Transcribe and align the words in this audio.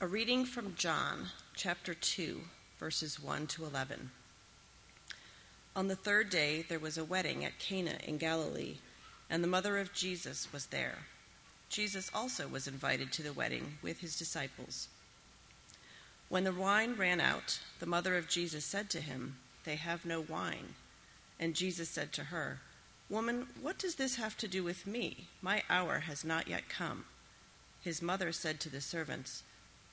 A 0.00 0.06
reading 0.06 0.44
from 0.44 0.76
John, 0.76 1.26
chapter 1.56 1.92
2, 1.92 2.40
verses 2.78 3.20
1 3.20 3.48
to 3.48 3.64
11. 3.64 4.12
On 5.74 5.88
the 5.88 5.96
third 5.96 6.30
day, 6.30 6.62
there 6.62 6.78
was 6.78 6.96
a 6.96 7.04
wedding 7.04 7.44
at 7.44 7.58
Cana 7.58 7.98
in 8.06 8.16
Galilee, 8.16 8.76
and 9.28 9.42
the 9.42 9.48
mother 9.48 9.76
of 9.76 9.92
Jesus 9.92 10.52
was 10.52 10.66
there. 10.66 10.98
Jesus 11.68 12.12
also 12.14 12.46
was 12.46 12.68
invited 12.68 13.10
to 13.10 13.24
the 13.24 13.32
wedding 13.32 13.78
with 13.82 13.98
his 13.98 14.16
disciples. 14.16 14.86
When 16.28 16.44
the 16.44 16.52
wine 16.52 16.94
ran 16.94 17.20
out, 17.20 17.58
the 17.80 17.86
mother 17.86 18.16
of 18.16 18.28
Jesus 18.28 18.64
said 18.64 18.90
to 18.90 19.00
him, 19.00 19.34
They 19.64 19.74
have 19.74 20.06
no 20.06 20.20
wine. 20.20 20.76
And 21.40 21.56
Jesus 21.56 21.88
said 21.88 22.12
to 22.12 22.24
her, 22.24 22.60
Woman, 23.10 23.48
what 23.60 23.78
does 23.78 23.96
this 23.96 24.14
have 24.14 24.36
to 24.36 24.46
do 24.46 24.62
with 24.62 24.86
me? 24.86 25.26
My 25.42 25.64
hour 25.68 25.98
has 25.98 26.24
not 26.24 26.46
yet 26.46 26.68
come. 26.68 27.06
His 27.82 28.00
mother 28.00 28.30
said 28.30 28.60
to 28.60 28.68
the 28.68 28.80
servants, 28.80 29.42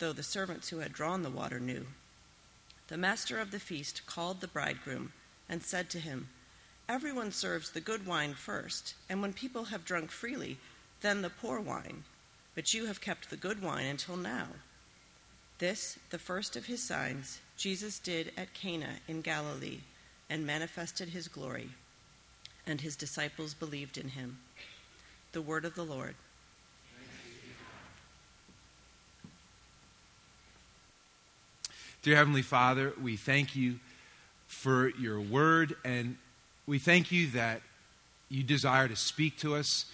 though 0.00 0.12
the 0.12 0.24
servants 0.24 0.68
who 0.68 0.80
had 0.80 0.92
drawn 0.92 1.22
the 1.22 1.30
water 1.30 1.60
knew, 1.60 1.86
the 2.88 2.96
master 2.96 3.38
of 3.38 3.52
the 3.52 3.60
feast 3.60 4.04
called 4.06 4.40
the 4.40 4.48
bridegroom 4.48 5.12
and 5.48 5.62
said 5.62 5.88
to 5.90 6.00
him, 6.00 6.28
Everyone 6.88 7.30
serves 7.30 7.70
the 7.70 7.80
good 7.80 8.04
wine 8.04 8.34
first, 8.34 8.94
and 9.08 9.22
when 9.22 9.32
people 9.32 9.66
have 9.66 9.84
drunk 9.84 10.10
freely, 10.10 10.58
then 11.00 11.22
the 11.22 11.30
poor 11.30 11.60
wine. 11.60 12.02
But 12.56 12.74
you 12.74 12.86
have 12.86 13.00
kept 13.00 13.30
the 13.30 13.36
good 13.36 13.62
wine 13.62 13.86
until 13.86 14.16
now. 14.16 14.48
This, 15.58 16.00
the 16.10 16.18
first 16.18 16.56
of 16.56 16.66
his 16.66 16.82
signs, 16.82 17.38
Jesus 17.56 18.00
did 18.00 18.32
at 18.36 18.54
Cana 18.54 18.96
in 19.06 19.20
Galilee 19.20 19.78
and 20.28 20.44
manifested 20.44 21.10
his 21.10 21.28
glory 21.28 21.70
and 22.66 22.80
his 22.80 22.96
disciples 22.96 23.54
believed 23.54 23.98
in 23.98 24.08
him. 24.08 24.38
The 25.32 25.42
word 25.42 25.64
of 25.64 25.74
the 25.74 25.84
Lord. 25.84 26.14
Dear 32.02 32.16
Heavenly 32.16 32.40
Father, 32.40 32.94
we 33.02 33.18
thank 33.18 33.54
you 33.54 33.78
for 34.46 34.88
your 34.88 35.20
word, 35.20 35.76
and 35.84 36.16
we 36.66 36.78
thank 36.78 37.12
you 37.12 37.26
that 37.32 37.60
you 38.30 38.42
desire 38.42 38.88
to 38.88 38.96
speak 38.96 39.36
to 39.40 39.54
us, 39.54 39.84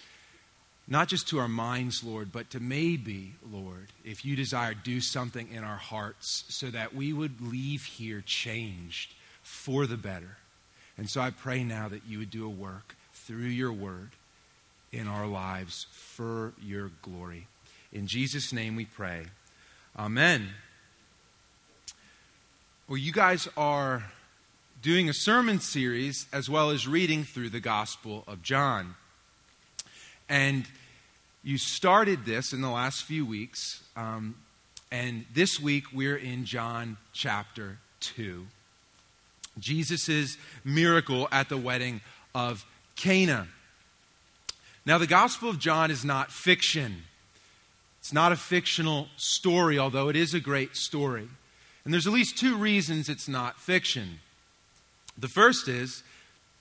not 0.87 1.09
just 1.09 1.27
to 1.27 1.39
our 1.39 1.49
minds, 1.49 2.05
Lord, 2.05 2.31
but 2.31 2.49
to 2.51 2.61
maybe, 2.61 3.33
Lord, 3.51 3.87
if 4.05 4.23
you 4.23 4.37
desire, 4.37 4.73
do 4.73 5.01
something 5.01 5.49
in 5.51 5.65
our 5.65 5.75
hearts 5.75 6.45
so 6.47 6.67
that 6.67 6.95
we 6.95 7.11
would 7.11 7.41
leave 7.41 7.83
here 7.83 8.23
changed 8.25 9.13
for 9.43 9.85
the 9.85 9.97
better. 9.97 10.37
And 10.97 11.09
so 11.09 11.19
I 11.19 11.31
pray 11.31 11.65
now 11.65 11.89
that 11.89 12.05
you 12.07 12.19
would 12.19 12.31
do 12.31 12.45
a 12.45 12.49
work 12.49 12.95
through 13.11 13.47
your 13.47 13.73
word 13.73 14.11
in 14.93 15.09
our 15.09 15.27
lives 15.27 15.87
for 15.91 16.53
your 16.63 16.89
glory. 17.01 17.47
In 17.91 18.07
Jesus' 18.07 18.53
name 18.53 18.77
we 18.77 18.85
pray. 18.85 19.25
Amen. 19.99 20.51
Well, 22.89 22.97
you 22.97 23.11
guys 23.11 23.49
are 23.57 24.05
doing 24.81 25.09
a 25.09 25.13
sermon 25.13 25.59
series 25.59 26.25
as 26.31 26.49
well 26.49 26.69
as 26.69 26.87
reading 26.87 27.25
through 27.25 27.49
the 27.49 27.59
Gospel 27.59 28.23
of 28.27 28.41
John. 28.41 28.95
And 30.29 30.65
you 31.43 31.57
started 31.57 32.23
this 32.23 32.53
in 32.53 32.61
the 32.61 32.69
last 32.69 33.03
few 33.03 33.25
weeks. 33.25 33.83
Um, 33.97 34.35
and 34.89 35.25
this 35.33 35.59
week 35.59 35.91
we're 35.91 36.15
in 36.15 36.45
John 36.45 36.95
chapter 37.11 37.79
2. 37.99 38.47
Jesus' 39.59 40.37
miracle 40.63 41.27
at 41.29 41.49
the 41.49 41.57
wedding 41.57 41.99
of 42.33 42.65
Cana. 42.95 43.49
Now, 44.85 44.97
the 44.97 45.07
Gospel 45.07 45.49
of 45.49 45.59
John 45.59 45.91
is 45.91 46.05
not 46.05 46.31
fiction. 46.31 47.03
It's 47.99 48.13
not 48.13 48.31
a 48.31 48.37
fictional 48.37 49.09
story, 49.17 49.77
although 49.77 50.07
it 50.07 50.15
is 50.15 50.33
a 50.33 50.39
great 50.39 50.77
story. 50.77 51.27
And 51.87 51.93
there's 51.93 52.05
at 52.05 52.11
least 52.11 52.37
two 52.37 52.57
reasons 52.57 53.07
it's 53.07 53.29
not 53.29 53.61
fiction. 53.61 54.19
The 55.17 55.29
first 55.29 55.69
is 55.69 56.03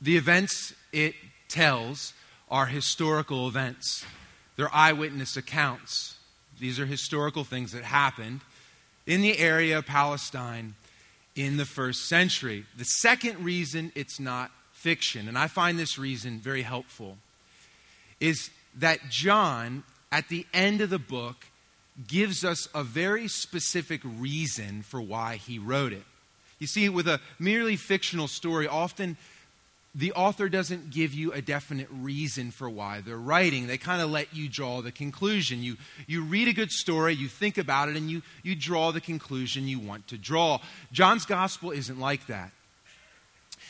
the 0.01 0.17
events 0.17 0.73
it 0.93 1.17
tells 1.49 2.13
are 2.49 2.67
historical 2.67 3.49
events, 3.49 4.07
they're 4.55 4.73
eyewitness 4.73 5.37
accounts. 5.37 6.19
These 6.61 6.79
are 6.79 6.87
historical 6.87 7.43
things 7.43 7.73
that 7.73 7.83
happened 7.83 8.43
in 9.05 9.21
the 9.21 9.37
area 9.37 9.79
of 9.79 9.85
Palestine 9.85 10.77
in 11.35 11.57
the 11.57 11.67
first 11.67 12.09
century. 12.09 12.65
The 12.79 12.85
second 12.85 13.45
reason 13.45 13.91
it's 13.97 14.21
not 14.21 14.53
fiction, 14.75 15.27
and 15.27 15.37
I 15.37 15.49
find 15.49 15.77
this 15.77 15.99
reason 15.99 16.39
very 16.39 16.63
helpful, 16.63 17.19
is 18.21 18.49
that 18.77 19.01
John, 19.11 19.83
at 20.13 20.29
the 20.29 20.47
end 20.55 20.83
of 20.83 20.91
the 20.91 21.01
book, 21.01 21.47
gives 22.07 22.45
us 22.45 22.69
a 22.75 22.85
very 22.85 23.29
specific 23.29 24.01
reason 24.05 24.83
for 24.83 25.01
why 25.01 25.37
he 25.37 25.59
wrote 25.59 25.93
it. 25.93 26.05
You 26.59 26.67
see, 26.67 26.89
with 26.89 27.09
a 27.09 27.21
merely 27.39 27.77
fictional 27.77 28.29
story, 28.29 28.67
often 28.67 29.17
the 29.95 30.13
author 30.13 30.51
doesn't 30.51 30.91
give 30.91 31.15
you 31.15 31.33
a 31.33 31.41
definite 31.41 31.89
reason 31.91 32.51
for 32.51 32.69
why 32.69 33.01
they're 33.01 33.17
writing. 33.17 33.67
They 33.67 33.79
kind 33.79 34.03
of 34.03 34.11
let 34.11 34.35
you 34.35 34.47
draw 34.47 34.83
the 34.83 34.93
conclusion. 34.93 35.63
You, 35.63 35.77
you 36.07 36.23
read 36.23 36.49
a 36.49 36.53
good 36.53 36.71
story, 36.71 37.15
you 37.15 37.29
think 37.29 37.57
about 37.57 37.89
it, 37.89 37.97
and 37.97 38.11
you, 38.11 38.21
you 38.43 38.55
draw 38.55 38.93
the 38.93 39.01
conclusion 39.01 39.67
you 39.67 39.79
want 39.79 40.07
to 40.09 40.19
draw. 40.19 40.61
John's 40.93 41.25
gospel 41.25 41.71
isn't 41.71 41.99
like 41.99 42.27
that. 42.27 42.53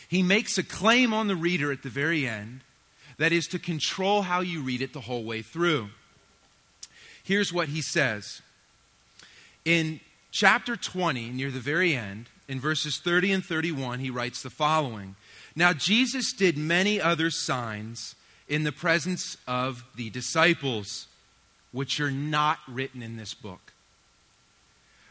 He 0.08 0.22
makes 0.22 0.58
a 0.58 0.64
claim 0.64 1.14
on 1.14 1.28
the 1.28 1.36
reader 1.36 1.70
at 1.70 1.84
the 1.84 1.90
very 1.90 2.26
end 2.26 2.60
that 3.18 3.32
is 3.32 3.46
to 3.48 3.58
control 3.60 4.22
how 4.22 4.40
you 4.40 4.62
read 4.62 4.82
it 4.82 4.92
the 4.92 5.00
whole 5.00 5.24
way 5.24 5.42
through. 5.42 5.90
Here's 7.26 7.52
what 7.52 7.68
he 7.68 7.82
says 7.82 8.40
In 9.64 9.98
chapter 10.30 10.76
20, 10.76 11.30
near 11.30 11.50
the 11.50 11.58
very 11.58 11.96
end, 11.96 12.28
in 12.46 12.60
verses 12.60 12.98
30 12.98 13.32
and 13.32 13.44
31, 13.44 13.98
he 13.98 14.10
writes 14.10 14.42
the 14.42 14.50
following. 14.50 15.16
Now, 15.56 15.72
Jesus 15.72 16.32
did 16.32 16.56
many 16.56 17.00
other 17.00 17.30
signs 17.30 18.14
in 18.46 18.62
the 18.62 18.70
presence 18.70 19.36
of 19.48 19.84
the 19.96 20.08
disciples, 20.10 21.08
which 21.72 21.98
are 21.98 22.12
not 22.12 22.58
written 22.68 23.02
in 23.02 23.16
this 23.16 23.34
book. 23.34 23.72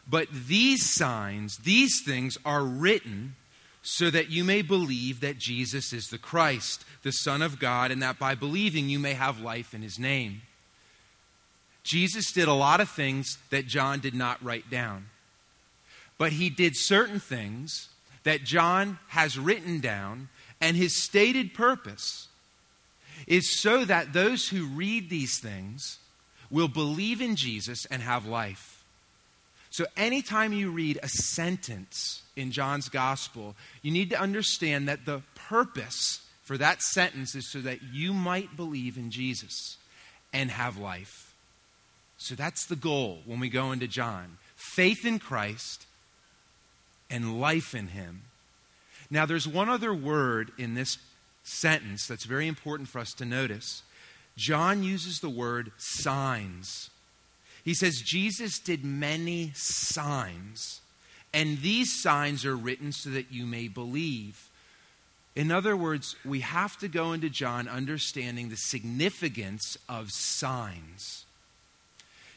But 0.08 0.28
these 0.32 0.90
signs, 0.90 1.58
these 1.58 2.02
things 2.02 2.38
are 2.46 2.64
written 2.64 3.36
so 3.82 4.10
that 4.10 4.30
you 4.30 4.46
may 4.46 4.62
believe 4.62 5.20
that 5.20 5.38
Jesus 5.38 5.92
is 5.92 6.08
the 6.08 6.18
Christ, 6.18 6.86
the 7.04 7.12
Son 7.12 7.42
of 7.42 7.60
God, 7.60 7.92
and 7.92 8.02
that 8.02 8.18
by 8.18 8.36
believing 8.36 8.88
you 8.88 9.00
may 9.00 9.14
have 9.14 9.42
life 9.42 9.74
in 9.74 9.82
his 9.82 10.00
name. 10.00 10.44
Jesus 11.86 12.32
did 12.32 12.48
a 12.48 12.54
lot 12.54 12.82
of 12.82 12.90
things 12.90 13.38
that 13.52 13.68
John 13.68 14.00
did 14.00 14.16
not 14.16 14.44
write 14.44 14.70
down. 14.70 15.06
But 16.18 16.34
he 16.34 16.50
did 16.50 16.76
certain 16.76 17.20
things 17.20 17.90
that 18.24 18.44
John 18.44 18.98
has 19.10 19.38
written 19.38 19.80
down 19.80 20.30
and 20.60 20.76
his 20.76 21.02
stated 21.02 21.54
purpose 21.54 22.28
is 23.28 23.60
so 23.60 23.86
that 23.86 24.14
those 24.14 24.50
who 24.50 24.66
read 24.66 25.10
these 25.10 25.40
things 25.40 26.00
will 26.50 26.68
believe 26.68 27.22
in 27.22 27.36
Jesus 27.36 27.86
and 27.86 28.02
have 28.02 28.26
life. 28.26 28.84
So, 29.70 29.86
anytime 29.98 30.54
you 30.54 30.72
read 30.72 31.00
a 31.04 31.10
sentence 31.10 32.24
in 32.36 32.52
John's 32.52 32.88
gospel, 32.88 33.56
you 33.82 33.92
need 33.92 34.10
to 34.12 34.20
understand 34.20 34.88
that 34.88 35.06
the 35.06 35.22
purpose 35.36 36.22
for 36.44 36.58
that 36.58 36.82
sentence 36.82 37.36
is 37.36 37.52
so 37.52 37.60
that 37.60 37.84
you 37.84 38.14
might 38.14 38.56
believe 38.56 38.98
in 38.98 39.12
Jesus 39.12 39.78
and 40.32 40.50
have 40.50 40.78
life. 40.78 41.25
So, 42.26 42.34
that's 42.34 42.66
the 42.66 42.76
goal 42.76 43.20
when 43.26 43.40
we 43.40 43.50
go 43.50 43.72
into 43.72 43.88
John 43.88 44.40
faith 44.56 45.06
in 45.06 45.20
Christ 45.20 45.86
and 47.08 47.40
life 47.40 47.76
in 47.76 47.90
Him. 47.90 48.24
Now, 49.12 49.28
there's 49.28 49.48
one 49.48 49.70
other 49.70 49.94
word 49.94 50.52
in 50.58 50.74
this 50.74 50.98
sentence 51.44 52.08
that's 52.08 52.26
very 52.26 52.48
important 52.48 52.90
for 52.90 52.98
us 52.98 53.14
to 53.14 53.26
notice. 53.26 53.84
John 54.36 54.82
uses 54.82 55.20
the 55.20 55.30
word 55.30 55.72
signs. 55.78 56.90
He 57.64 57.76
says 57.76 58.02
Jesus 58.02 58.58
did 58.58 58.84
many 58.84 59.52
signs, 59.54 60.82
and 61.32 61.60
these 61.60 62.02
signs 62.02 62.44
are 62.44 62.58
written 62.58 62.92
so 62.92 63.12
that 63.12 63.32
you 63.32 63.46
may 63.46 63.68
believe. 63.68 64.50
In 65.36 65.52
other 65.52 65.78
words, 65.78 66.16
we 66.26 66.40
have 66.40 66.76
to 66.80 66.88
go 66.88 67.14
into 67.14 67.30
John 67.30 67.68
understanding 67.68 68.50
the 68.50 68.58
significance 68.58 69.78
of 69.88 70.12
signs. 70.12 71.25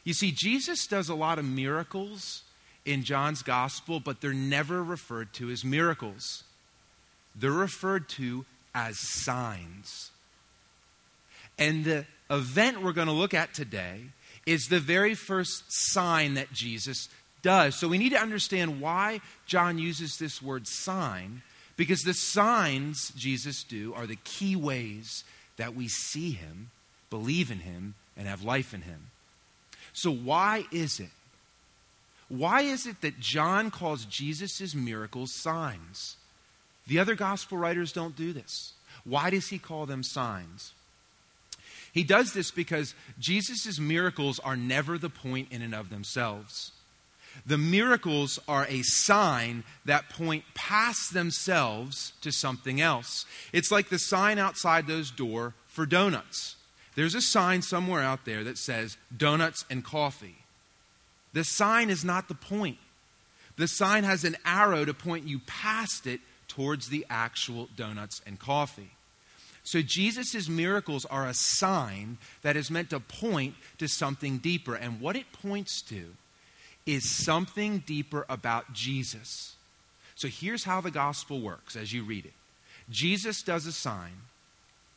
You 0.08 0.14
see, 0.14 0.32
Jesus 0.32 0.86
does 0.86 1.10
a 1.10 1.14
lot 1.14 1.38
of 1.38 1.44
miracles 1.44 2.42
in 2.86 3.04
John's 3.04 3.42
gospel, 3.42 4.00
but 4.00 4.22
they're 4.22 4.32
never 4.32 4.82
referred 4.82 5.34
to 5.34 5.50
as 5.50 5.66
miracles. 5.66 6.44
They're 7.36 7.52
referred 7.52 8.08
to 8.10 8.46
as 8.74 8.98
signs. 8.98 10.10
And 11.58 11.84
the 11.84 12.06
event 12.30 12.82
we're 12.82 12.94
going 12.94 13.08
to 13.08 13.12
look 13.12 13.34
at 13.34 13.52
today 13.52 14.00
is 14.46 14.68
the 14.68 14.80
very 14.80 15.14
first 15.14 15.64
sign 15.68 16.32
that 16.34 16.54
Jesus 16.54 17.10
does. 17.42 17.74
So 17.74 17.86
we 17.86 17.98
need 17.98 18.12
to 18.12 18.18
understand 18.18 18.80
why 18.80 19.20
John 19.44 19.78
uses 19.78 20.16
this 20.16 20.40
word 20.40 20.66
sign, 20.66 21.42
because 21.76 22.00
the 22.00 22.14
signs 22.14 23.12
Jesus 23.14 23.62
do 23.62 23.92
are 23.92 24.06
the 24.06 24.16
key 24.24 24.56
ways 24.56 25.24
that 25.58 25.74
we 25.74 25.86
see 25.86 26.30
him, 26.30 26.70
believe 27.10 27.50
in 27.50 27.58
him, 27.58 27.94
and 28.16 28.26
have 28.26 28.42
life 28.42 28.72
in 28.72 28.80
him. 28.80 29.10
So 29.92 30.12
why 30.12 30.64
is 30.72 31.00
it? 31.00 31.10
Why 32.28 32.62
is 32.62 32.86
it 32.86 33.00
that 33.00 33.20
John 33.20 33.70
calls 33.70 34.04
Jesus' 34.04 34.74
miracles 34.74 35.34
signs? 35.34 36.16
The 36.86 36.98
other 36.98 37.14
gospel 37.14 37.58
writers 37.58 37.92
don't 37.92 38.16
do 38.16 38.32
this. 38.32 38.74
Why 39.04 39.30
does 39.30 39.48
he 39.48 39.58
call 39.58 39.86
them 39.86 40.02
signs? 40.02 40.72
He 41.92 42.04
does 42.04 42.32
this 42.32 42.50
because 42.50 42.94
Jesus' 43.18 43.78
miracles 43.78 44.38
are 44.40 44.56
never 44.56 44.98
the 44.98 45.08
point 45.08 45.48
in 45.50 45.62
and 45.62 45.74
of 45.74 45.90
themselves. 45.90 46.72
The 47.46 47.58
miracles 47.58 48.38
are 48.48 48.66
a 48.68 48.82
sign 48.82 49.64
that 49.84 50.10
point 50.10 50.44
past 50.54 51.14
themselves 51.14 52.12
to 52.20 52.30
something 52.30 52.80
else. 52.80 53.26
It's 53.52 53.70
like 53.70 53.88
the 53.88 53.98
sign 53.98 54.38
outside 54.38 54.86
those 54.86 55.10
door 55.10 55.54
for 55.66 55.86
donuts. 55.86 56.56
There's 56.98 57.14
a 57.14 57.20
sign 57.20 57.62
somewhere 57.62 58.02
out 58.02 58.24
there 58.24 58.42
that 58.42 58.58
says 58.58 58.96
donuts 59.16 59.64
and 59.70 59.84
coffee. 59.84 60.34
The 61.32 61.44
sign 61.44 61.90
is 61.90 62.04
not 62.04 62.26
the 62.26 62.34
point. 62.34 62.78
The 63.56 63.68
sign 63.68 64.02
has 64.02 64.24
an 64.24 64.34
arrow 64.44 64.84
to 64.84 64.92
point 64.92 65.24
you 65.24 65.38
past 65.46 66.08
it 66.08 66.18
towards 66.48 66.88
the 66.88 67.06
actual 67.08 67.68
donuts 67.76 68.20
and 68.26 68.36
coffee. 68.36 68.90
So 69.62 69.80
Jesus' 69.80 70.48
miracles 70.48 71.04
are 71.04 71.28
a 71.28 71.34
sign 71.34 72.18
that 72.42 72.56
is 72.56 72.68
meant 72.68 72.90
to 72.90 72.98
point 72.98 73.54
to 73.78 73.86
something 73.86 74.38
deeper. 74.38 74.74
And 74.74 75.00
what 75.00 75.14
it 75.14 75.30
points 75.30 75.80
to 75.82 76.16
is 76.84 77.08
something 77.08 77.84
deeper 77.86 78.26
about 78.28 78.72
Jesus. 78.72 79.54
So 80.16 80.26
here's 80.26 80.64
how 80.64 80.80
the 80.80 80.90
gospel 80.90 81.40
works 81.40 81.76
as 81.76 81.92
you 81.92 82.02
read 82.02 82.24
it 82.24 82.34
Jesus 82.90 83.40
does 83.40 83.66
a 83.66 83.72
sign, 83.72 84.22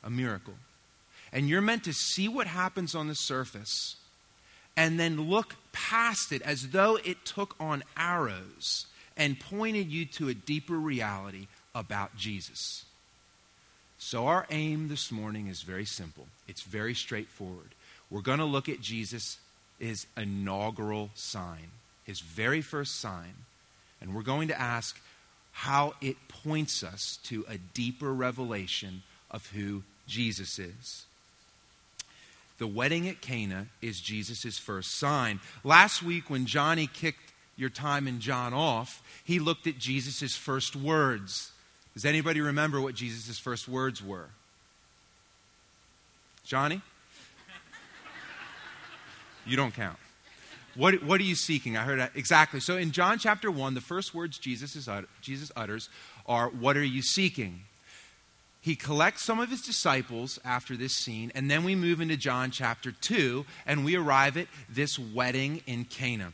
a 0.04 0.09
miracle, 0.09 0.56
and 1.33 1.48
you're 1.48 1.62
meant 1.62 1.83
to 1.86 1.94
see 1.94 2.28
what 2.28 2.48
happens 2.48 2.94
on 2.94 3.07
the 3.07 3.16
surface 3.16 3.95
and 4.75 5.00
then 5.00 5.30
look 5.30 5.56
past 5.72 6.31
it 6.31 6.42
as 6.42 6.69
though 6.69 6.98
it 7.04 7.25
took 7.25 7.56
on 7.60 7.83
arrows 7.98 8.88
and 9.18 9.39
pointed 9.39 9.92
you 9.92 10.06
to 10.06 10.30
a 10.30 10.33
deeper 10.33 10.75
reality 10.75 11.48
about 11.75 12.16
Jesus. 12.16 12.86
So, 13.98 14.28
our 14.28 14.48
aim 14.50 14.88
this 14.88 15.12
morning 15.12 15.48
is 15.48 15.62
very 15.62 15.86
simple. 15.86 16.28
It's 16.48 16.63
very 16.63 16.95
straightforward. 16.95 17.75
We're 18.10 18.22
going 18.22 18.39
to 18.39 18.45
look 18.45 18.68
at 18.68 18.81
Jesus' 18.81 19.38
inaugural 20.18 21.12
sign, 21.13 21.72
his 22.04 22.19
very 22.19 22.62
first 22.62 23.00
sign, 23.00 23.45
and 24.01 24.16
we're 24.16 24.24
going 24.24 24.48
to 24.48 24.60
ask 24.60 25.00
how 25.51 25.94
it 26.01 26.16
points 26.28 26.83
us 26.83 27.19
to 27.25 27.45
a 27.48 27.57
deeper 27.57 28.12
revelation 28.12 29.04
of 29.30 29.48
who 29.48 29.83
Jesus 30.07 30.57
is. 30.57 31.06
The 32.62 32.68
wedding 32.68 33.08
at 33.08 33.22
Cana 33.22 33.66
is 33.81 34.00
Jesus' 34.00 34.60
first 34.60 35.00
sign. 35.00 35.40
Last 35.63 36.04
week, 36.04 36.30
when 36.30 36.46
Johnny 36.46 36.86
kicked 36.86 37.34
your 37.58 37.72
time 37.72 38.08
in 38.08 38.19
John 38.19 38.54
off, 38.54 39.02
he 39.24 39.40
looked 39.40 39.66
at 39.66 39.80
Jesus' 39.80 40.36
first 40.36 40.75
words. 40.75 41.54
Does 41.96 42.06
anybody 42.06 42.40
remember 42.40 42.80
what 42.80 42.94
Jesus' 42.94 43.40
first 43.40 43.68
words 43.68 44.06
were? 44.06 44.28
Johnny? 46.46 46.84
You 49.48 49.57
don't 49.57 49.74
count. 49.74 49.98
What, 50.75 51.02
what 51.02 51.19
are 51.19 51.24
you 51.24 51.34
seeking? 51.34 51.78
I 51.78 51.81
heard 51.81 51.98
that. 51.98 52.12
Exactly. 52.14 52.60
So 52.60 52.78
in 52.78 52.92
John 52.92 53.18
chapter 53.18 53.50
1, 53.50 53.74
the 53.74 53.81
first 53.81 54.14
words 54.14 54.38
Jesus, 54.38 54.75
is, 54.75 54.88
Jesus 55.19 55.52
utters 55.56 55.90
are, 56.28 56.50
What 56.50 56.78
are 56.78 56.84
you 56.84 57.02
seeking? 57.02 57.62
He 58.62 58.75
collects 58.75 59.24
some 59.24 59.40
of 59.40 59.50
his 59.50 59.62
disciples 59.62 60.40
after 60.46 60.78
this 60.78 60.96
scene, 60.96 61.31
and 61.34 61.50
then 61.50 61.63
we 61.63 61.74
move 61.74 62.00
into 62.00 62.16
John 62.16 62.52
chapter 62.52 62.92
2, 62.92 63.44
and 63.66 63.84
we 63.84 63.96
arrive 63.96 64.38
at 64.38 64.48
this 64.69 65.00
wedding 65.00 65.63
in 65.66 65.86
Cana. 65.86 66.34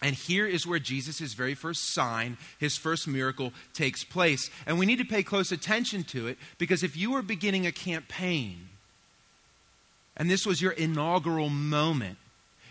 And 0.00 0.14
here 0.14 0.46
is 0.46 0.66
where 0.66 0.78
Jesus' 0.78 1.18
his 1.18 1.34
very 1.34 1.54
first 1.54 1.92
sign, 1.92 2.38
his 2.58 2.76
first 2.76 3.08
miracle, 3.08 3.52
takes 3.72 4.04
place. 4.04 4.50
And 4.66 4.78
we 4.78 4.86
need 4.86 4.98
to 4.98 5.04
pay 5.04 5.22
close 5.22 5.50
attention 5.50 6.04
to 6.04 6.28
it 6.28 6.38
because 6.56 6.82
if 6.82 6.96
you 6.96 7.10
were 7.10 7.22
beginning 7.22 7.66
a 7.66 7.72
campaign 7.72 8.68
and 10.16 10.30
this 10.30 10.46
was 10.46 10.62
your 10.62 10.72
inaugural 10.72 11.48
moment, 11.48 12.18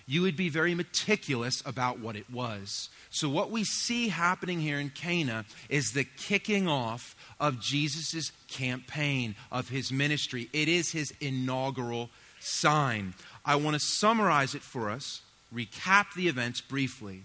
you 0.08 0.22
would 0.22 0.38
be 0.38 0.50
very 0.50 0.74
meticulous 0.74 1.62
about 1.66 2.00
what 2.00 2.16
it 2.16 2.30
was. 2.32 2.90
So, 3.10 3.30
what 3.30 3.52
we 3.52 3.64
see 3.64 4.08
happening 4.08 4.60
here 4.60 4.80
in 4.80 4.90
Cana 4.90 5.46
is 5.70 5.92
the 5.92 6.06
kicking 6.06 6.68
off 6.68 7.16
of 7.40 7.60
Jesus' 7.60 8.32
campaign, 8.48 9.36
of 9.52 9.70
his 9.70 9.92
ministry. 9.92 10.50
It 10.54 10.70
is 10.70 10.92
his 10.92 11.14
inaugural 11.20 12.10
sign. 12.40 13.14
I 13.46 13.58
want 13.58 13.76
to 13.76 13.80
summarize 13.80 14.56
it 14.56 14.62
for 14.62 14.90
us 14.90 15.22
recap 15.54 16.14
the 16.16 16.28
events 16.28 16.62
briefly, 16.62 17.24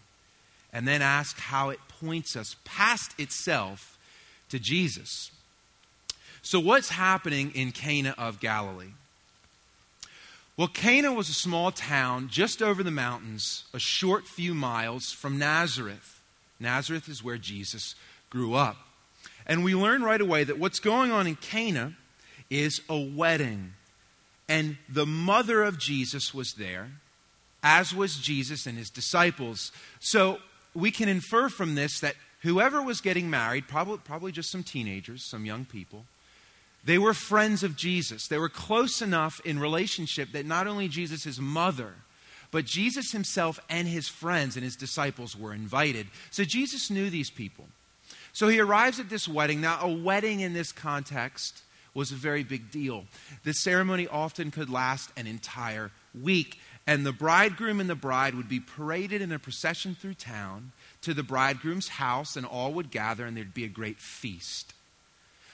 and 0.73 0.87
then 0.87 1.03
ask 1.03 1.39
how 1.39 1.71
it 1.71 1.81
points 2.01 2.37
us 2.37 2.57
past 2.65 3.19
itself 3.19 3.99
to 4.49 4.59
Jesus. 4.59 5.31
So, 6.43 6.59
what's 6.61 6.91
happening 6.91 7.53
in 7.55 7.73
Cana 7.73 8.15
of 8.19 8.41
Galilee? 8.41 8.93
Well, 10.57 10.69
Cana 10.69 11.13
was 11.13 11.31
a 11.31 11.35
small 11.35 11.73
town 11.73 12.29
just 12.29 12.63
over 12.63 12.83
the 12.83 12.91
mountains, 12.91 13.65
a 13.73 13.79
short 13.79 14.27
few 14.27 14.53
miles 14.53 15.11
from 15.11 15.39
Nazareth. 15.39 16.21
Nazareth 16.61 17.09
is 17.09 17.25
where 17.25 17.39
Jesus 17.39 17.95
grew 18.29 18.55
up. 18.55 18.77
And 19.47 19.65
we 19.65 19.75
learn 19.75 20.03
right 20.03 20.21
away 20.21 20.45
that 20.45 20.59
what's 20.59 20.79
going 20.79 21.11
on 21.11 21.27
in 21.27 21.37
Cana 21.37 21.95
is 22.51 22.83
a 22.89 22.99
wedding. 22.99 23.73
And 24.47 24.77
the 24.91 25.07
mother 25.07 25.63
of 25.63 25.79
Jesus 25.79 26.35
was 26.35 26.53
there, 26.59 26.91
as 27.63 27.95
was 27.95 28.17
Jesus 28.17 28.67
and 28.67 28.77
his 28.77 28.91
disciples. 28.91 29.73
So 30.01 30.39
we 30.75 30.91
can 30.91 31.09
infer 31.09 31.49
from 31.49 31.77
this 31.77 32.01
that 32.01 32.15
whoever 32.43 32.83
was 32.83 33.01
getting 33.01 33.31
married, 33.31 33.69
probably, 33.69 33.99
probably 33.99 34.33
just 34.33 34.51
some 34.51 34.63
teenagers, 34.63 35.25
some 35.25 35.47
young 35.47 35.65
people, 35.65 36.05
they 36.85 36.99
were 36.99 37.15
friends 37.15 37.63
of 37.63 37.77
Jesus. 37.77 38.27
They 38.27 38.39
were 38.39 38.49
close 38.49 39.01
enough 39.01 39.41
in 39.45 39.59
relationship 39.59 40.33
that 40.33 40.47
not 40.47 40.67
only 40.67 40.89
Jesus' 40.89 41.39
mother, 41.39 41.95
but 42.51 42.65
Jesus 42.65 43.13
himself 43.13 43.61
and 43.71 43.89
his 43.89 44.09
friends 44.09 44.57
and 44.57 44.65
his 44.65 44.77
disciples 44.77 45.37
were 45.37 45.55
invited. 45.55 46.09
So 46.31 46.45
Jesus 46.45 46.91
knew 46.91 47.09
these 47.09 47.31
people. 47.31 47.67
So 48.33 48.49
he 48.49 48.61
arrives 48.61 48.99
at 48.99 49.11
this 49.11 49.29
wedding. 49.29 49.61
Now, 49.61 49.79
a 49.81 49.93
wedding 49.93 50.41
in 50.41 50.53
this 50.53 50.73
context 50.73 51.63
was 51.95 52.11
a 52.11 52.17
very 52.17 52.43
big 52.43 52.71
deal. 52.71 53.05
The 53.45 53.53
ceremony 53.53 54.09
often 54.09 54.51
could 54.51 54.71
last 54.71 55.11
an 55.17 55.27
entire 55.27 55.91
week, 56.21 56.59
and 56.87 57.05
the 57.05 57.13
bridegroom 57.13 57.81
and 57.81 57.89
the 57.89 57.95
bride 57.95 58.35
would 58.35 58.49
be 58.49 58.61
paraded 58.61 59.21
in 59.21 59.33
a 59.33 59.39
procession 59.39 59.95
through 59.95 60.15
town 60.15 60.73
to 61.03 61.15
the 61.15 61.23
bridegroom's 61.23 61.89
house, 61.89 62.35
and 62.37 62.47
all 62.47 62.73
would 62.73 62.91
gather, 62.91 63.27
and 63.27 63.37
there'd 63.37 63.55
be 63.55 63.65
a 63.65 63.69
great 63.69 63.99
feast. 63.99 64.73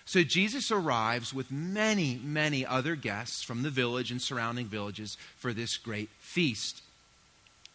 So 0.08 0.22
Jesus 0.22 0.70
arrives 0.70 1.34
with 1.34 1.52
many, 1.52 2.18
many 2.24 2.64
other 2.64 2.96
guests 2.96 3.42
from 3.42 3.62
the 3.62 3.68
village 3.68 4.10
and 4.10 4.22
surrounding 4.22 4.64
villages 4.64 5.18
for 5.36 5.52
this 5.52 5.76
great 5.76 6.08
feast. 6.18 6.80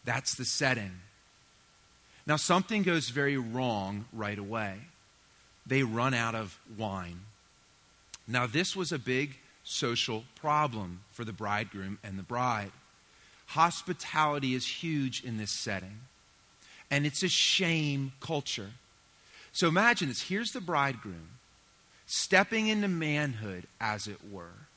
That's 0.04 0.34
the 0.34 0.44
setting. 0.44 0.94
Now, 2.26 2.38
something 2.38 2.82
goes 2.82 3.10
very 3.10 3.38
wrong 3.38 4.06
right 4.12 4.40
away. 4.40 4.80
They 5.68 5.84
run 5.84 6.16
out 6.16 6.34
of 6.34 6.58
wine. 6.76 7.20
Now, 8.28 8.48
this 8.48 8.76
was 8.76 8.92
a 8.92 8.98
big 8.98 9.38
social 9.64 10.24
problem 10.34 11.02
for 11.12 11.26
the 11.26 11.34
bridegroom 11.34 12.00
and 12.04 12.18
the 12.18 12.24
bride. 12.24 12.72
Hospitality 13.46 14.56
is 14.56 14.66
huge 14.66 15.24
in 15.24 15.38
this 15.38 15.52
setting, 15.52 16.00
and 16.90 17.06
it's 17.06 17.22
a 17.22 17.30
shame 17.30 18.14
culture. 18.20 18.72
So 19.52 19.68
imagine 19.68 20.08
this 20.08 20.24
here's 20.24 20.54
the 20.54 20.62
bridegroom 20.62 21.30
stepping 22.06 22.68
into 22.68 22.88
manhood, 22.88 23.66
as 23.80 24.08
it 24.08 24.20
were, 24.30 24.68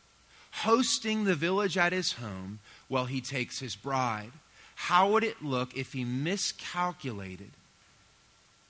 hosting 0.52 1.24
the 1.24 1.34
village 1.34 1.76
at 1.76 1.92
his 1.92 2.12
home 2.14 2.60
while 2.88 3.06
he 3.06 3.20
takes 3.20 3.60
his 3.60 3.76
bride. 3.76 4.32
How 4.74 5.10
would 5.10 5.24
it 5.24 5.42
look 5.42 5.76
if 5.76 5.92
he 5.92 6.04
miscalculated 6.04 7.50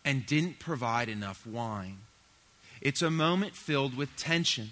and 0.05 0.27
didn't 0.27 0.59
provide 0.59 1.09
enough 1.09 1.47
wine? 1.47 1.99
It's 2.81 3.03
a 3.03 3.11
moment 3.11 3.57
filled 3.57 3.97
with 3.97 4.17
tension. 4.17 4.71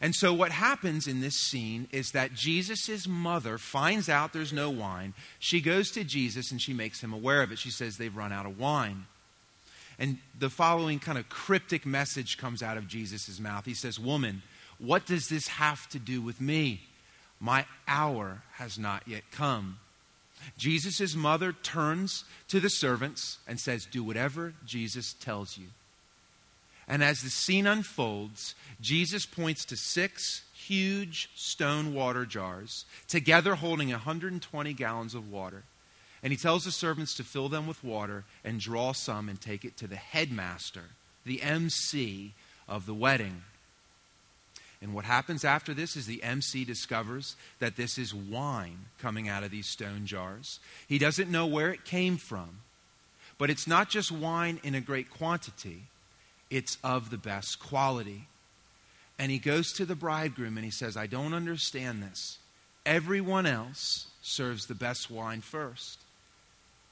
And 0.00 0.16
so, 0.16 0.34
what 0.34 0.50
happens 0.50 1.06
in 1.06 1.20
this 1.20 1.36
scene 1.36 1.86
is 1.92 2.10
that 2.10 2.34
Jesus' 2.34 3.06
mother 3.06 3.56
finds 3.56 4.08
out 4.08 4.32
there's 4.32 4.52
no 4.52 4.68
wine. 4.68 5.14
She 5.38 5.60
goes 5.60 5.92
to 5.92 6.02
Jesus 6.02 6.50
and 6.50 6.60
she 6.60 6.74
makes 6.74 7.00
him 7.00 7.12
aware 7.12 7.40
of 7.42 7.52
it. 7.52 7.58
She 7.58 7.70
says 7.70 7.96
they've 7.96 8.16
run 8.16 8.32
out 8.32 8.44
of 8.44 8.58
wine. 8.58 9.06
And 9.98 10.18
the 10.38 10.50
following 10.50 10.98
kind 10.98 11.18
of 11.18 11.28
cryptic 11.28 11.84
message 11.86 12.38
comes 12.38 12.62
out 12.62 12.76
of 12.76 12.88
Jesus' 12.88 13.38
mouth. 13.38 13.64
He 13.64 13.74
says, 13.74 13.98
Woman, 13.98 14.42
what 14.78 15.06
does 15.06 15.28
this 15.28 15.48
have 15.48 15.88
to 15.90 15.98
do 15.98 16.20
with 16.20 16.40
me? 16.40 16.82
My 17.38 17.66
hour 17.86 18.42
has 18.54 18.78
not 18.78 19.06
yet 19.06 19.22
come. 19.30 19.78
Jesus' 20.58 21.14
mother 21.14 21.52
turns 21.52 22.24
to 22.48 22.60
the 22.60 22.70
servants 22.70 23.38
and 23.46 23.60
says, 23.60 23.86
Do 23.86 24.02
whatever 24.02 24.54
Jesus 24.66 25.12
tells 25.12 25.56
you. 25.56 25.66
And 26.88 27.02
as 27.02 27.22
the 27.22 27.30
scene 27.30 27.66
unfolds, 27.66 28.54
Jesus 28.80 29.24
points 29.24 29.64
to 29.66 29.76
six 29.76 30.42
huge 30.54 31.30
stone 31.34 31.94
water 31.94 32.26
jars, 32.26 32.84
together 33.08 33.54
holding 33.54 33.90
120 33.90 34.72
gallons 34.72 35.14
of 35.14 35.30
water. 35.30 35.62
And 36.22 36.32
he 36.32 36.36
tells 36.36 36.64
the 36.64 36.70
servants 36.70 37.14
to 37.16 37.24
fill 37.24 37.48
them 37.48 37.66
with 37.66 37.82
water 37.82 38.24
and 38.44 38.60
draw 38.60 38.92
some 38.92 39.28
and 39.28 39.40
take 39.40 39.64
it 39.64 39.76
to 39.78 39.86
the 39.86 39.96
headmaster, 39.96 40.84
the 41.24 41.42
MC 41.42 42.32
of 42.68 42.86
the 42.86 42.94
wedding. 42.94 43.42
And 44.80 44.94
what 44.94 45.04
happens 45.04 45.44
after 45.44 45.72
this 45.72 45.96
is 45.96 46.06
the 46.06 46.22
MC 46.24 46.64
discovers 46.64 47.36
that 47.60 47.76
this 47.76 47.98
is 47.98 48.12
wine 48.12 48.86
coming 49.00 49.28
out 49.28 49.44
of 49.44 49.52
these 49.52 49.68
stone 49.68 50.06
jars. 50.06 50.58
He 50.88 50.98
doesn't 50.98 51.30
know 51.30 51.46
where 51.46 51.70
it 51.70 51.84
came 51.84 52.16
from, 52.16 52.58
but 53.38 53.48
it's 53.48 53.68
not 53.68 53.88
just 53.88 54.10
wine 54.10 54.60
in 54.64 54.74
a 54.74 54.80
great 54.80 55.08
quantity, 55.08 55.84
it's 56.50 56.78
of 56.82 57.10
the 57.10 57.18
best 57.18 57.60
quality. 57.60 58.26
And 59.18 59.30
he 59.30 59.38
goes 59.38 59.72
to 59.74 59.84
the 59.84 59.94
bridegroom 59.94 60.56
and 60.56 60.64
he 60.64 60.70
says, 60.70 60.96
I 60.96 61.06
don't 61.06 61.32
understand 61.32 62.02
this. 62.02 62.38
Everyone 62.84 63.46
else 63.46 64.08
serves 64.20 64.66
the 64.66 64.74
best 64.74 65.10
wine 65.10 65.40
first, 65.40 66.00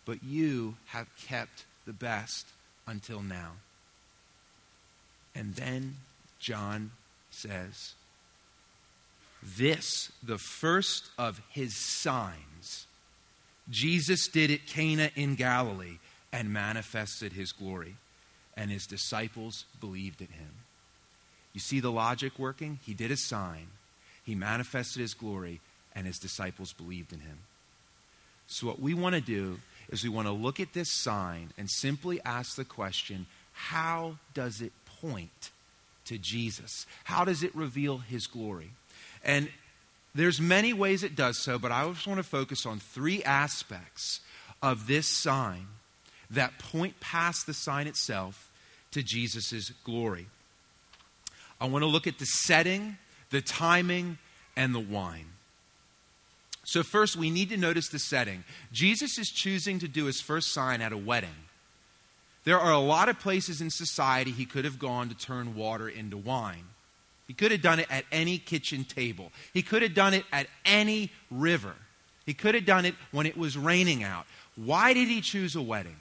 but 0.04 0.23
you 0.23 0.76
have 0.87 1.07
kept 1.16 1.64
the 1.87 1.92
best 1.92 2.47
until 2.87 3.23
now. 3.23 3.52
And 5.35 5.54
then 5.54 5.97
John 6.38 6.90
says, 7.30 7.95
This, 9.42 10.11
the 10.23 10.38
first 10.38 11.11
of 11.19 11.40
his 11.49 11.76
signs, 11.76 12.87
Jesus 13.69 14.26
did 14.26 14.50
at 14.50 14.66
Cana 14.66 15.11
in 15.14 15.37
Galilee 15.37 15.99
and 16.33 16.52
manifested 16.52 17.33
his 17.33 17.52
glory 17.52 17.97
and 18.57 18.71
his 18.71 18.87
disciples 18.87 19.64
believed 19.80 20.21
in 20.21 20.28
him. 20.28 20.50
You 21.52 21.61
see 21.61 21.80
the 21.80 21.90
logic 21.90 22.38
working? 22.38 22.78
He 22.85 22.95
did 22.95 23.11
a 23.11 23.16
sign, 23.16 23.69
he 24.25 24.35
manifested 24.35 25.00
his 25.00 25.14
glory, 25.14 25.61
and 25.95 26.07
his 26.07 26.19
disciples 26.19 26.73
believed 26.73 27.12
in 27.12 27.21
him. 27.21 27.38
So, 28.47 28.66
what 28.66 28.80
we 28.80 28.95
want 28.95 29.14
to 29.14 29.21
do 29.21 29.61
is 29.90 30.02
we 30.02 30.09
want 30.09 30.28
to 30.28 30.32
look 30.32 30.61
at 30.61 30.73
this 30.73 30.90
sign 30.90 31.52
and 31.59 31.68
simply 31.68 32.20
ask 32.25 32.56
the 32.56 32.64
question 32.64 33.26
how 33.52 34.16
does 34.32 34.62
it 34.62 34.73
point 35.00 35.50
to 36.06 36.16
Jesus? 36.16 36.87
How 37.04 37.25
does 37.25 37.42
it 37.42 37.54
reveal 37.54 37.99
his 37.99 38.26
glory? 38.26 38.70
And 39.23 39.50
there's 40.14 40.40
many 40.40 40.73
ways 40.73 41.02
it 41.02 41.14
does 41.14 41.38
so, 41.38 41.59
but 41.59 41.70
I 41.70 41.87
just 41.88 42.06
want 42.06 42.18
to 42.18 42.25
focus 42.25 42.66
on 42.66 42.78
three 42.78 43.23
aspects 43.23 44.20
of 44.62 44.87
this 44.87 45.06
sign 45.06 45.66
that 46.30 46.59
point 46.59 47.00
past 47.00 47.47
the 47.47 47.54
sign 47.54 47.87
itself 47.87 48.50
to 48.92 49.02
Jesus' 49.02 49.70
glory. 49.85 50.26
I 51.61 51.66
want 51.66 51.82
to 51.82 51.87
look 51.87 52.06
at 52.06 52.18
the 52.18 52.25
setting, 52.26 52.97
the 53.30 53.40
timing, 53.40 54.18
and 54.56 54.75
the 54.75 54.80
wine. 54.80 55.26
So, 56.64 56.83
first, 56.83 57.17
we 57.17 57.31
need 57.31 57.49
to 57.50 57.57
notice 57.57 57.88
the 57.88 57.99
setting. 57.99 58.45
Jesus 58.73 59.19
is 59.19 59.31
choosing 59.31 59.79
to 59.79 59.88
do 59.88 60.05
his 60.05 60.21
first 60.21 60.52
sign 60.52 60.81
at 60.83 60.93
a 60.93 60.97
wedding. 60.97 61.31
There 62.45 62.59
are 62.59 62.73
a 62.73 62.79
lot 62.79 63.09
of 63.09 63.19
places 63.19 63.61
in 63.61 63.71
society 63.71 64.31
he 64.31 64.47
could 64.47 64.64
have 64.64 64.79
gone 64.79 65.09
to 65.09 65.14
turn 65.14 65.55
water 65.55 65.88
into 65.88 66.17
wine. 66.17 66.64
He 67.26 67.35
could 67.35 67.52
have 67.52 67.62
done 67.62 67.79
it 67.79 67.87
at 67.90 68.05
any 68.11 68.38
kitchen 68.38 68.85
table, 68.85 69.31
he 69.55 69.62
could 69.62 69.83
have 69.83 69.95
done 69.95 70.14
it 70.14 70.25
at 70.33 70.49
any 70.64 71.12
river, 71.31 71.75
he 72.26 72.35
could 72.35 72.55
have 72.55 72.67
done 72.67 72.85
it 72.85 72.95
when 73.12 73.26
it 73.26 73.37
was 73.37 73.57
raining 73.57 74.02
out. 74.02 74.26
Why 74.57 74.93
did 74.93 75.09
he 75.09 75.21
choose 75.21 75.55
a 75.55 75.62
wedding? 75.62 75.97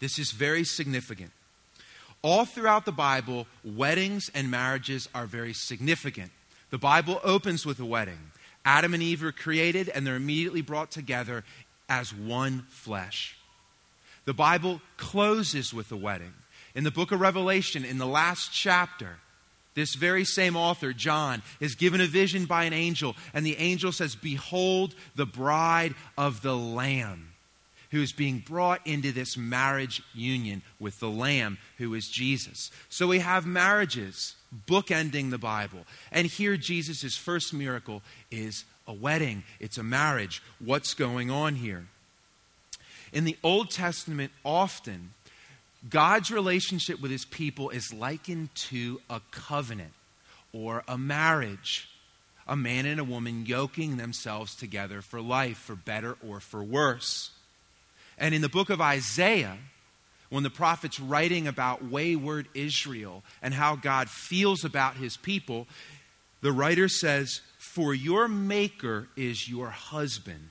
This 0.00 0.18
is 0.18 0.32
very 0.32 0.64
significant. 0.64 1.30
All 2.22 2.44
throughout 2.44 2.84
the 2.84 2.92
Bible, 2.92 3.46
weddings 3.64 4.30
and 4.34 4.50
marriages 4.50 5.08
are 5.14 5.26
very 5.26 5.52
significant. 5.52 6.32
The 6.70 6.78
Bible 6.78 7.20
opens 7.22 7.64
with 7.64 7.78
a 7.78 7.84
wedding. 7.84 8.18
Adam 8.68 8.92
and 8.92 9.02
Eve 9.02 9.24
are 9.24 9.32
created 9.32 9.88
and 9.88 10.06
they're 10.06 10.16
immediately 10.16 10.60
brought 10.60 10.90
together 10.90 11.42
as 11.88 12.12
one 12.12 12.66
flesh. 12.68 13.38
The 14.26 14.34
Bible 14.34 14.82
closes 14.98 15.72
with 15.72 15.90
a 15.90 15.96
wedding. 15.96 16.34
In 16.74 16.84
the 16.84 16.90
book 16.90 17.10
of 17.10 17.18
Revelation, 17.18 17.82
in 17.82 17.96
the 17.96 18.06
last 18.06 18.52
chapter, 18.52 19.20
this 19.72 19.94
very 19.94 20.26
same 20.26 20.54
author, 20.54 20.92
John, 20.92 21.42
is 21.60 21.76
given 21.76 22.02
a 22.02 22.06
vision 22.06 22.44
by 22.44 22.64
an 22.64 22.74
angel, 22.74 23.16
and 23.32 23.46
the 23.46 23.56
angel 23.56 23.90
says, 23.90 24.14
Behold, 24.14 24.94
the 25.16 25.24
bride 25.24 25.94
of 26.18 26.42
the 26.42 26.54
Lamb 26.54 27.27
who 27.90 28.02
is 28.02 28.12
being 28.12 28.38
brought 28.38 28.86
into 28.86 29.12
this 29.12 29.36
marriage 29.36 30.02
union 30.14 30.62
with 30.78 31.00
the 31.00 31.08
Lamb, 31.08 31.58
who 31.78 31.94
is 31.94 32.08
Jesus. 32.08 32.70
So 32.88 33.06
we 33.06 33.20
have 33.20 33.46
marriages 33.46 34.36
bookending 34.66 35.30
the 35.30 35.38
Bible. 35.38 35.80
And 36.12 36.26
here, 36.26 36.56
Jesus' 36.56 37.16
first 37.16 37.52
miracle 37.52 38.02
is 38.30 38.64
a 38.86 38.92
wedding, 38.92 39.42
it's 39.60 39.78
a 39.78 39.82
marriage. 39.82 40.42
What's 40.58 40.94
going 40.94 41.30
on 41.30 41.56
here? 41.56 41.86
In 43.12 43.24
the 43.24 43.36
Old 43.42 43.70
Testament, 43.70 44.32
often, 44.44 45.14
God's 45.88 46.30
relationship 46.30 47.00
with 47.00 47.10
his 47.10 47.24
people 47.24 47.70
is 47.70 47.92
likened 47.92 48.54
to 48.54 49.00
a 49.08 49.20
covenant 49.30 49.92
or 50.52 50.82
a 50.88 50.98
marriage. 50.98 51.88
A 52.46 52.56
man 52.56 52.86
and 52.86 52.98
a 52.98 53.04
woman 53.04 53.44
yoking 53.44 53.98
themselves 53.98 54.54
together 54.54 55.02
for 55.02 55.20
life, 55.20 55.58
for 55.58 55.76
better 55.76 56.16
or 56.26 56.40
for 56.40 56.64
worse. 56.64 57.30
And 58.18 58.34
in 58.34 58.42
the 58.42 58.48
book 58.48 58.68
of 58.68 58.80
Isaiah, 58.80 59.56
when 60.28 60.42
the 60.42 60.50
prophet's 60.50 61.00
writing 61.00 61.46
about 61.46 61.84
wayward 61.84 62.48
Israel 62.54 63.22
and 63.40 63.54
how 63.54 63.76
God 63.76 64.10
feels 64.10 64.64
about 64.64 64.96
his 64.96 65.16
people, 65.16 65.66
the 66.40 66.52
writer 66.52 66.88
says, 66.88 67.40
For 67.58 67.94
your 67.94 68.28
maker 68.28 69.08
is 69.16 69.48
your 69.48 69.70
husband, 69.70 70.50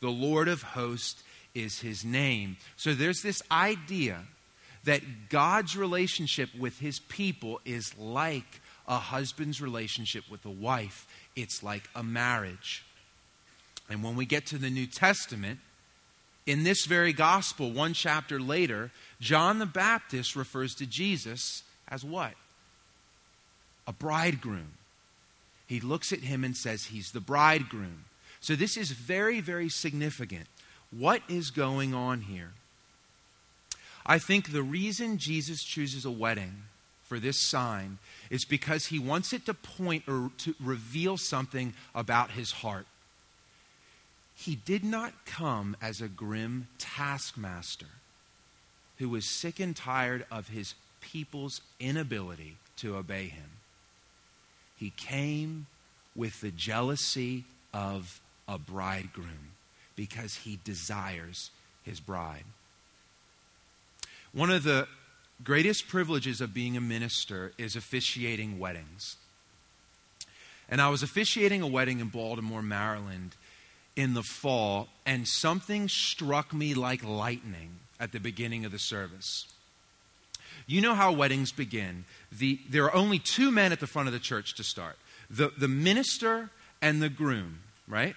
the 0.00 0.10
Lord 0.10 0.48
of 0.48 0.62
hosts 0.62 1.22
is 1.54 1.80
his 1.80 2.04
name. 2.04 2.56
So 2.76 2.94
there's 2.94 3.22
this 3.22 3.42
idea 3.50 4.22
that 4.84 5.28
God's 5.28 5.76
relationship 5.76 6.48
with 6.58 6.78
his 6.78 6.98
people 6.98 7.60
is 7.64 7.96
like 7.96 8.60
a 8.88 8.96
husband's 8.96 9.60
relationship 9.60 10.24
with 10.28 10.44
a 10.44 10.50
wife, 10.50 11.06
it's 11.36 11.62
like 11.62 11.88
a 11.94 12.02
marriage. 12.02 12.84
And 13.88 14.02
when 14.02 14.16
we 14.16 14.26
get 14.26 14.46
to 14.46 14.58
the 14.58 14.70
New 14.70 14.86
Testament, 14.86 15.60
in 16.46 16.64
this 16.64 16.86
very 16.86 17.12
gospel, 17.12 17.70
one 17.70 17.92
chapter 17.92 18.40
later, 18.40 18.90
John 19.20 19.58
the 19.58 19.66
Baptist 19.66 20.34
refers 20.34 20.74
to 20.76 20.86
Jesus 20.86 21.62
as 21.88 22.04
what? 22.04 22.34
A 23.86 23.92
bridegroom. 23.92 24.72
He 25.66 25.80
looks 25.80 26.12
at 26.12 26.20
him 26.20 26.44
and 26.44 26.56
says, 26.56 26.86
He's 26.86 27.12
the 27.12 27.20
bridegroom. 27.20 28.04
So 28.40 28.56
this 28.56 28.76
is 28.76 28.90
very, 28.90 29.40
very 29.40 29.68
significant. 29.68 30.46
What 30.90 31.22
is 31.28 31.50
going 31.50 31.94
on 31.94 32.22
here? 32.22 32.52
I 34.04 34.18
think 34.18 34.50
the 34.50 34.64
reason 34.64 35.18
Jesus 35.18 35.62
chooses 35.62 36.04
a 36.04 36.10
wedding 36.10 36.64
for 37.04 37.20
this 37.20 37.48
sign 37.48 37.98
is 38.30 38.44
because 38.44 38.86
he 38.86 38.98
wants 38.98 39.32
it 39.32 39.46
to 39.46 39.54
point 39.54 40.04
or 40.08 40.30
to 40.38 40.54
reveal 40.60 41.16
something 41.16 41.72
about 41.94 42.32
his 42.32 42.50
heart. 42.50 42.86
He 44.34 44.56
did 44.56 44.84
not 44.84 45.24
come 45.24 45.76
as 45.80 46.00
a 46.00 46.08
grim 46.08 46.68
taskmaster 46.78 47.86
who 48.98 49.08
was 49.08 49.24
sick 49.24 49.60
and 49.60 49.74
tired 49.74 50.24
of 50.30 50.48
his 50.48 50.74
people's 51.00 51.60
inability 51.80 52.56
to 52.76 52.96
obey 52.96 53.28
him. 53.28 53.50
He 54.76 54.90
came 54.90 55.66
with 56.14 56.40
the 56.40 56.50
jealousy 56.50 57.44
of 57.72 58.20
a 58.48 58.58
bridegroom 58.58 59.52
because 59.96 60.36
he 60.36 60.58
desires 60.64 61.50
his 61.84 62.00
bride. 62.00 62.44
One 64.32 64.50
of 64.50 64.62
the 64.62 64.88
greatest 65.44 65.88
privileges 65.88 66.40
of 66.40 66.54
being 66.54 66.76
a 66.76 66.80
minister 66.80 67.52
is 67.58 67.76
officiating 67.76 68.58
weddings. 68.58 69.16
And 70.68 70.80
I 70.80 70.88
was 70.88 71.02
officiating 71.02 71.60
a 71.60 71.66
wedding 71.66 72.00
in 72.00 72.08
Baltimore, 72.08 72.62
Maryland 72.62 73.36
in 73.96 74.14
the 74.14 74.22
fall, 74.22 74.88
and 75.04 75.26
something 75.28 75.88
struck 75.88 76.54
me 76.54 76.74
like 76.74 77.04
lightning 77.04 77.80
at 78.00 78.12
the 78.12 78.20
beginning 78.20 78.64
of 78.64 78.72
the 78.72 78.78
service. 78.78 79.46
You 80.66 80.80
know 80.80 80.94
how 80.94 81.12
weddings 81.12 81.52
begin. 81.52 82.04
The, 82.30 82.60
there 82.68 82.84
are 82.84 82.94
only 82.94 83.18
two 83.18 83.50
men 83.50 83.72
at 83.72 83.80
the 83.80 83.86
front 83.86 84.08
of 84.08 84.14
the 84.14 84.20
church 84.20 84.54
to 84.54 84.64
start 84.64 84.96
the, 85.28 85.52
the 85.56 85.68
minister 85.68 86.50
and 86.80 87.02
the 87.02 87.08
groom, 87.08 87.60
right? 87.88 88.14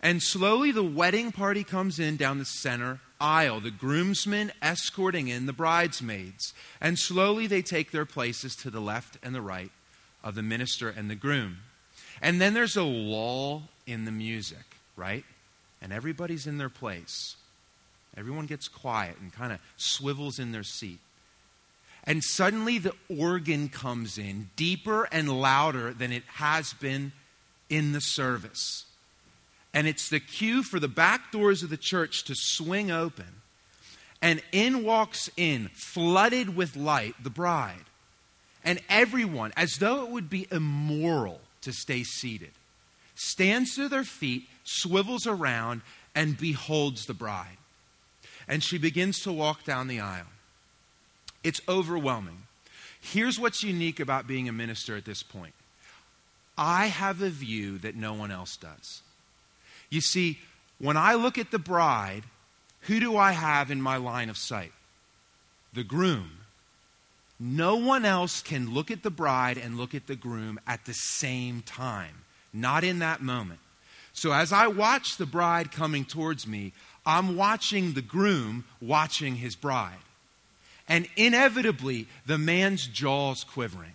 And 0.00 0.22
slowly 0.22 0.70
the 0.70 0.84
wedding 0.84 1.32
party 1.32 1.64
comes 1.64 1.98
in 1.98 2.16
down 2.16 2.38
the 2.38 2.44
center 2.44 3.00
aisle, 3.20 3.60
the 3.60 3.70
groomsmen 3.70 4.52
escorting 4.60 5.28
in 5.28 5.46
the 5.46 5.52
bridesmaids. 5.52 6.52
And 6.80 6.98
slowly 6.98 7.46
they 7.46 7.62
take 7.62 7.90
their 7.90 8.04
places 8.04 8.54
to 8.56 8.70
the 8.70 8.80
left 8.80 9.18
and 9.22 9.34
the 9.34 9.40
right 9.40 9.70
of 10.22 10.34
the 10.34 10.42
minister 10.42 10.88
and 10.88 11.10
the 11.10 11.14
groom. 11.14 11.58
And 12.20 12.40
then 12.40 12.54
there's 12.54 12.76
a 12.76 12.84
lull 12.84 13.70
in 13.86 14.04
the 14.04 14.12
music, 14.12 14.64
right? 14.96 15.24
And 15.82 15.92
everybody's 15.92 16.46
in 16.46 16.58
their 16.58 16.68
place. 16.68 17.36
Everyone 18.16 18.46
gets 18.46 18.68
quiet 18.68 19.16
and 19.20 19.32
kind 19.32 19.52
of 19.52 19.60
swivels 19.76 20.38
in 20.38 20.52
their 20.52 20.62
seat. 20.62 21.00
And 22.04 22.22
suddenly 22.22 22.78
the 22.78 22.94
organ 23.08 23.68
comes 23.68 24.18
in 24.18 24.50
deeper 24.56 25.08
and 25.10 25.40
louder 25.40 25.92
than 25.92 26.12
it 26.12 26.22
has 26.34 26.74
been 26.74 27.12
in 27.70 27.92
the 27.92 28.00
service. 28.00 28.84
And 29.72 29.86
it's 29.86 30.08
the 30.08 30.20
cue 30.20 30.62
for 30.62 30.78
the 30.78 30.88
back 30.88 31.32
doors 31.32 31.62
of 31.62 31.70
the 31.70 31.76
church 31.76 32.24
to 32.24 32.34
swing 32.36 32.90
open. 32.90 33.40
And 34.22 34.42
in 34.52 34.84
walks 34.84 35.28
in, 35.36 35.70
flooded 35.74 36.54
with 36.54 36.76
light, 36.76 37.14
the 37.22 37.30
bride. 37.30 37.84
And 38.64 38.80
everyone, 38.88 39.52
as 39.56 39.76
though 39.78 40.04
it 40.04 40.10
would 40.10 40.30
be 40.30 40.46
immoral 40.50 41.40
to 41.62 41.72
stay 41.72 42.04
seated, 42.04 42.52
stands 43.14 43.76
to 43.76 43.88
their 43.88 44.04
feet, 44.04 44.48
swivels 44.64 45.26
around, 45.26 45.82
and 46.14 46.38
beholds 46.38 47.06
the 47.06 47.14
bride. 47.14 47.58
And 48.46 48.62
she 48.62 48.78
begins 48.78 49.20
to 49.22 49.32
walk 49.32 49.64
down 49.64 49.88
the 49.88 50.00
aisle. 50.00 50.26
It's 51.42 51.60
overwhelming. 51.68 52.42
Here's 53.00 53.38
what's 53.38 53.62
unique 53.62 54.00
about 54.00 54.26
being 54.26 54.48
a 54.48 54.52
minister 54.52 54.96
at 54.96 55.04
this 55.04 55.22
point 55.22 55.54
I 56.56 56.86
have 56.86 57.20
a 57.20 57.30
view 57.30 57.78
that 57.78 57.96
no 57.96 58.14
one 58.14 58.30
else 58.30 58.56
does. 58.56 59.02
You 59.90 60.00
see, 60.00 60.38
when 60.78 60.96
I 60.96 61.14
look 61.14 61.38
at 61.38 61.50
the 61.50 61.58
bride, 61.58 62.24
who 62.80 63.00
do 63.00 63.16
I 63.16 63.32
have 63.32 63.70
in 63.70 63.80
my 63.80 63.96
line 63.96 64.30
of 64.30 64.38
sight? 64.38 64.72
The 65.72 65.84
groom. 65.84 66.30
No 67.38 67.76
one 67.76 68.04
else 68.04 68.42
can 68.42 68.72
look 68.72 68.90
at 68.90 69.02
the 69.02 69.10
bride 69.10 69.58
and 69.58 69.76
look 69.76 69.94
at 69.94 70.06
the 70.06 70.16
groom 70.16 70.60
at 70.66 70.84
the 70.84 70.94
same 70.94 71.62
time, 71.62 72.24
not 72.54 72.84
in 72.84 73.00
that 73.00 73.20
moment. 73.20 73.60
So 74.12 74.32
as 74.32 74.52
I 74.52 74.68
watch 74.68 75.16
the 75.16 75.26
bride 75.26 75.72
coming 75.72 76.04
towards 76.04 76.46
me, 76.46 76.72
I'm 77.04 77.36
watching 77.36 77.92
the 77.92 78.02
groom 78.02 78.64
watching 78.80 79.36
his 79.36 79.56
bride. 79.56 79.98
And 80.88 81.08
inevitably, 81.16 82.06
the 82.24 82.38
man's 82.38 82.86
jaw's 82.86 83.42
quivering. 83.42 83.92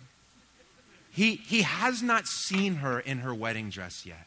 He, 1.10 1.36
he 1.36 1.62
has 1.62 2.02
not 2.02 2.26
seen 2.26 2.76
her 2.76 3.00
in 3.00 3.18
her 3.18 3.34
wedding 3.34 3.70
dress 3.70 4.04
yet. 4.06 4.26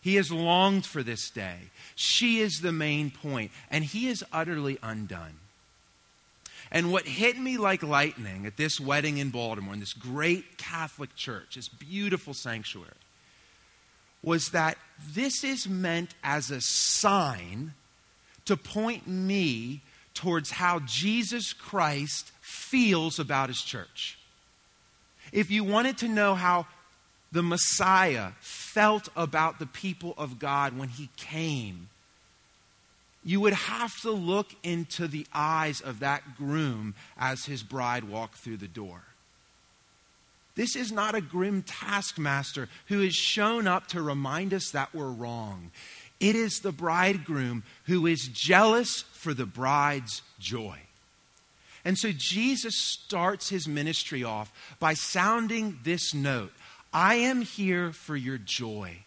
He 0.00 0.14
has 0.14 0.30
longed 0.30 0.86
for 0.86 1.02
this 1.02 1.28
day. 1.30 1.56
She 1.96 2.38
is 2.38 2.60
the 2.60 2.72
main 2.72 3.10
point, 3.10 3.50
and 3.70 3.84
he 3.84 4.08
is 4.08 4.24
utterly 4.32 4.78
undone. 4.82 5.38
And 6.70 6.92
what 6.92 7.06
hit 7.06 7.38
me 7.38 7.56
like 7.56 7.82
lightning 7.82 8.46
at 8.46 8.56
this 8.56 8.78
wedding 8.78 9.18
in 9.18 9.30
Baltimore, 9.30 9.74
in 9.74 9.80
this 9.80 9.94
great 9.94 10.58
Catholic 10.58 11.16
church, 11.16 11.56
this 11.56 11.68
beautiful 11.68 12.34
sanctuary, 12.34 12.90
was 14.22 14.50
that 14.50 14.76
this 15.12 15.44
is 15.44 15.68
meant 15.68 16.14
as 16.24 16.50
a 16.50 16.60
sign 16.60 17.74
to 18.44 18.56
point 18.56 19.06
me 19.06 19.82
towards 20.14 20.50
how 20.50 20.80
Jesus 20.80 21.52
Christ 21.52 22.32
feels 22.40 23.18
about 23.18 23.48
his 23.48 23.62
church. 23.62 24.18
If 25.32 25.50
you 25.50 25.62
wanted 25.62 25.98
to 25.98 26.08
know 26.08 26.34
how 26.34 26.66
the 27.30 27.42
Messiah 27.42 28.30
felt 28.40 29.08
about 29.14 29.58
the 29.58 29.66
people 29.66 30.14
of 30.16 30.38
God 30.38 30.76
when 30.76 30.88
he 30.88 31.10
came, 31.16 31.88
you 33.22 33.40
would 33.40 33.52
have 33.52 34.00
to 34.00 34.10
look 34.10 34.54
into 34.62 35.06
the 35.06 35.26
eyes 35.34 35.80
of 35.80 36.00
that 36.00 36.36
groom 36.36 36.94
as 37.18 37.44
his 37.44 37.62
bride 37.62 38.04
walked 38.04 38.38
through 38.38 38.56
the 38.56 38.68
door. 38.68 39.02
This 40.58 40.74
is 40.74 40.90
not 40.90 41.14
a 41.14 41.20
grim 41.20 41.62
taskmaster 41.62 42.68
who 42.86 43.02
has 43.02 43.14
shown 43.14 43.68
up 43.68 43.86
to 43.88 44.02
remind 44.02 44.52
us 44.52 44.72
that 44.72 44.92
we're 44.92 45.12
wrong. 45.12 45.70
It 46.18 46.34
is 46.34 46.58
the 46.58 46.72
bridegroom 46.72 47.62
who 47.84 48.08
is 48.08 48.26
jealous 48.26 49.02
for 49.12 49.32
the 49.32 49.46
bride's 49.46 50.20
joy. 50.40 50.80
And 51.84 51.96
so 51.96 52.10
Jesus 52.10 52.76
starts 52.76 53.48
his 53.48 53.68
ministry 53.68 54.24
off 54.24 54.52
by 54.80 54.94
sounding 54.94 55.78
this 55.84 56.12
note 56.12 56.50
I 56.92 57.14
am 57.14 57.42
here 57.42 57.92
for 57.92 58.16
your 58.16 58.38
joy. 58.38 59.04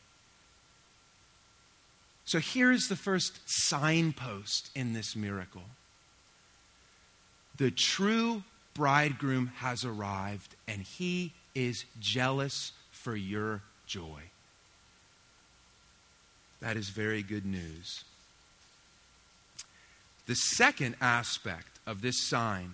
So 2.24 2.40
here's 2.40 2.88
the 2.88 2.96
first 2.96 3.42
signpost 3.46 4.70
in 4.74 4.94
this 4.94 5.18
miracle 5.18 5.64
the 7.58 7.72
true 7.72 8.44
bridegroom 8.74 9.48
has 9.58 9.84
arrived, 9.84 10.56
and 10.66 10.84
he 10.84 11.34
is 11.56 11.86
jealous 12.00 12.72
for 12.92 13.16
your 13.16 13.62
joy. 13.86 14.22
That 16.62 16.78
is 16.78 16.90
very 16.90 17.24
good 17.24 17.46
news. 17.46 18.04
The 20.28 20.36
second 20.36 20.96
aspect 21.02 21.80
of 21.88 22.02
this 22.02 22.22
sign 22.28 22.74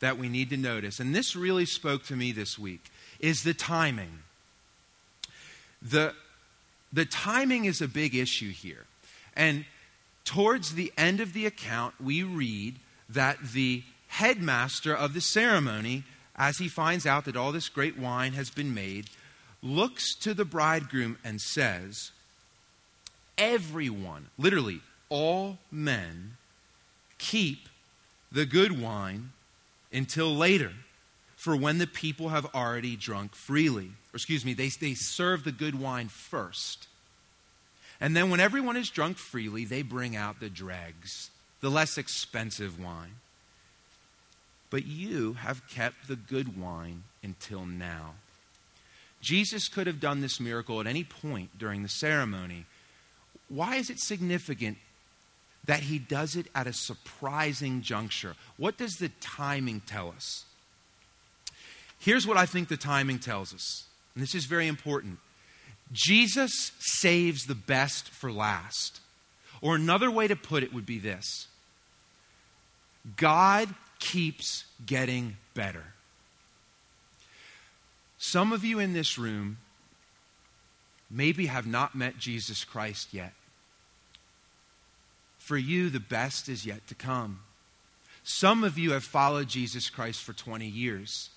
that 0.00 0.16
we 0.16 0.28
need 0.28 0.50
to 0.50 0.56
notice, 0.56 1.00
and 1.00 1.14
this 1.14 1.36
really 1.36 1.66
spoke 1.66 2.04
to 2.04 2.16
me 2.16 2.32
this 2.32 2.58
week, 2.58 2.90
is 3.20 3.42
the 3.42 3.54
timing. 3.54 4.20
The, 5.82 6.14
the 6.92 7.04
timing 7.04 7.66
is 7.66 7.80
a 7.82 7.88
big 7.88 8.14
issue 8.14 8.50
here. 8.50 8.86
And 9.36 9.64
towards 10.24 10.74
the 10.74 10.92
end 10.96 11.20
of 11.20 11.32
the 11.32 11.46
account, 11.46 11.94
we 12.00 12.22
read 12.22 12.76
that 13.08 13.38
the 13.52 13.82
headmaster 14.08 14.94
of 14.94 15.14
the 15.14 15.20
ceremony, 15.20 16.04
as 16.38 16.58
he 16.58 16.68
finds 16.68 17.04
out 17.04 17.24
that 17.24 17.36
all 17.36 17.50
this 17.50 17.68
great 17.68 17.98
wine 17.98 18.32
has 18.34 18.48
been 18.48 18.72
made, 18.72 19.10
looks 19.60 20.14
to 20.14 20.32
the 20.32 20.44
bridegroom 20.44 21.18
and 21.24 21.40
says, 21.40 22.12
Everyone, 23.36 24.28
literally 24.38 24.80
all 25.08 25.58
men, 25.70 26.36
keep 27.18 27.68
the 28.30 28.46
good 28.46 28.80
wine 28.80 29.32
until 29.92 30.34
later, 30.34 30.72
for 31.36 31.56
when 31.56 31.78
the 31.78 31.86
people 31.86 32.30
have 32.30 32.46
already 32.54 32.96
drunk 32.96 33.34
freely. 33.34 33.92
Or, 34.12 34.16
excuse 34.16 34.44
me, 34.44 34.54
they, 34.54 34.68
they 34.68 34.94
serve 34.94 35.44
the 35.44 35.52
good 35.52 35.78
wine 35.78 36.08
first. 36.08 36.88
And 38.00 38.16
then, 38.16 38.30
when 38.30 38.40
everyone 38.40 38.76
is 38.76 38.90
drunk 38.90 39.18
freely, 39.18 39.64
they 39.64 39.82
bring 39.82 40.14
out 40.14 40.38
the 40.38 40.50
dregs, 40.50 41.30
the 41.60 41.70
less 41.70 41.98
expensive 41.98 42.80
wine. 42.80 43.16
But 44.70 44.86
you 44.86 45.34
have 45.34 45.66
kept 45.68 46.08
the 46.08 46.16
good 46.16 46.60
wine 46.60 47.04
until 47.22 47.64
now. 47.64 48.14
Jesus 49.20 49.68
could 49.68 49.86
have 49.86 50.00
done 50.00 50.20
this 50.20 50.38
miracle 50.38 50.80
at 50.80 50.86
any 50.86 51.04
point 51.04 51.58
during 51.58 51.82
the 51.82 51.88
ceremony. 51.88 52.66
Why 53.48 53.76
is 53.76 53.90
it 53.90 53.98
significant 53.98 54.78
that 55.68 55.80
he 55.80 55.98
does 55.98 56.34
it 56.34 56.46
at 56.54 56.66
a 56.66 56.72
surprising 56.72 57.82
juncture. 57.82 58.34
What 58.56 58.78
does 58.78 58.94
the 58.94 59.10
timing 59.20 59.80
tell 59.80 60.08
us? 60.08 60.46
Here's 61.98 62.26
what 62.26 62.38
I 62.38 62.46
think 62.46 62.68
the 62.68 62.76
timing 62.78 63.18
tells 63.18 63.54
us, 63.54 63.84
and 64.14 64.22
this 64.22 64.34
is 64.34 64.46
very 64.46 64.66
important. 64.66 65.18
Jesus 65.92 66.72
saves 66.78 67.44
the 67.44 67.54
best 67.54 68.08
for 68.08 68.32
last. 68.32 69.00
Or 69.60 69.74
another 69.74 70.10
way 70.10 70.28
to 70.28 70.36
put 70.36 70.62
it 70.62 70.72
would 70.72 70.86
be 70.86 70.98
this 70.98 71.48
God 73.16 73.68
keeps 73.98 74.64
getting 74.84 75.36
better. 75.54 75.84
Some 78.18 78.52
of 78.52 78.64
you 78.64 78.78
in 78.78 78.92
this 78.92 79.18
room 79.18 79.58
maybe 81.10 81.46
have 81.46 81.66
not 81.66 81.94
met 81.94 82.18
Jesus 82.18 82.64
Christ 82.64 83.14
yet. 83.14 83.32
For 85.38 85.56
you, 85.56 85.88
the 85.88 86.00
best 86.00 86.48
is 86.48 86.66
yet 86.66 86.86
to 86.88 86.94
come. 86.94 87.40
Some 88.22 88.64
of 88.64 88.76
you 88.76 88.92
have 88.92 89.04
followed 89.04 89.48
Jesus 89.48 89.88
Christ 89.88 90.22
for 90.22 90.34
20 90.34 90.66
years. 90.66 91.30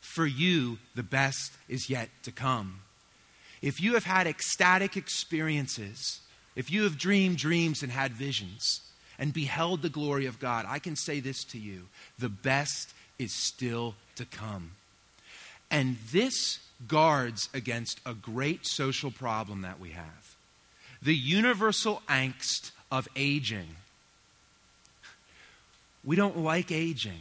For 0.00 0.26
you, 0.26 0.78
the 0.94 1.04
best 1.04 1.52
is 1.68 1.88
yet 1.88 2.08
to 2.24 2.32
come. 2.32 2.80
If 3.62 3.80
you 3.80 3.94
have 3.94 4.04
had 4.04 4.26
ecstatic 4.26 4.96
experiences, 4.96 6.20
if 6.56 6.70
you 6.70 6.82
have 6.82 6.98
dreamed 6.98 7.36
dreams 7.36 7.82
and 7.82 7.92
had 7.92 8.12
visions 8.12 8.80
and 9.18 9.32
beheld 9.32 9.82
the 9.82 9.88
glory 9.88 10.26
of 10.26 10.38
God, 10.38 10.66
I 10.68 10.78
can 10.78 10.96
say 10.96 11.20
this 11.20 11.44
to 11.44 11.58
you 11.58 11.88
the 12.18 12.28
best 12.28 12.92
is 13.18 13.32
still 13.34 13.94
to 14.16 14.24
come. 14.24 14.72
And 15.70 15.96
this 16.12 16.58
guards 16.86 17.48
against 17.54 18.00
a 18.04 18.14
great 18.14 18.66
social 18.66 19.10
problem 19.10 19.62
that 19.62 19.80
we 19.80 19.90
have 19.90 20.36
the 21.02 21.14
universal 21.14 22.00
angst 22.08 22.70
of 22.90 23.06
aging. 23.14 23.76
We 26.02 26.16
don't 26.16 26.38
like 26.38 26.72
aging. 26.72 27.20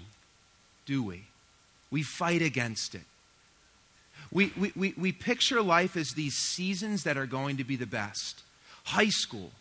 do 0.86 1.04
we? 1.04 1.24
We 1.92 2.02
fight 2.02 2.42
against 2.42 2.96
it. 2.96 3.04
We, 4.32 4.52
we, 4.58 4.72
we, 4.76 4.94
we 4.98 5.12
picture 5.12 5.62
life 5.62 5.96
as 5.98 6.12
these 6.12 6.36
seasons 6.36 7.04
that 7.04 7.18
are 7.18 7.26
going 7.26 7.58
to 7.58 7.64
be 7.64 7.76
the 7.76 7.86
best. 7.86 8.42
High 8.86 9.10
school 9.10 9.52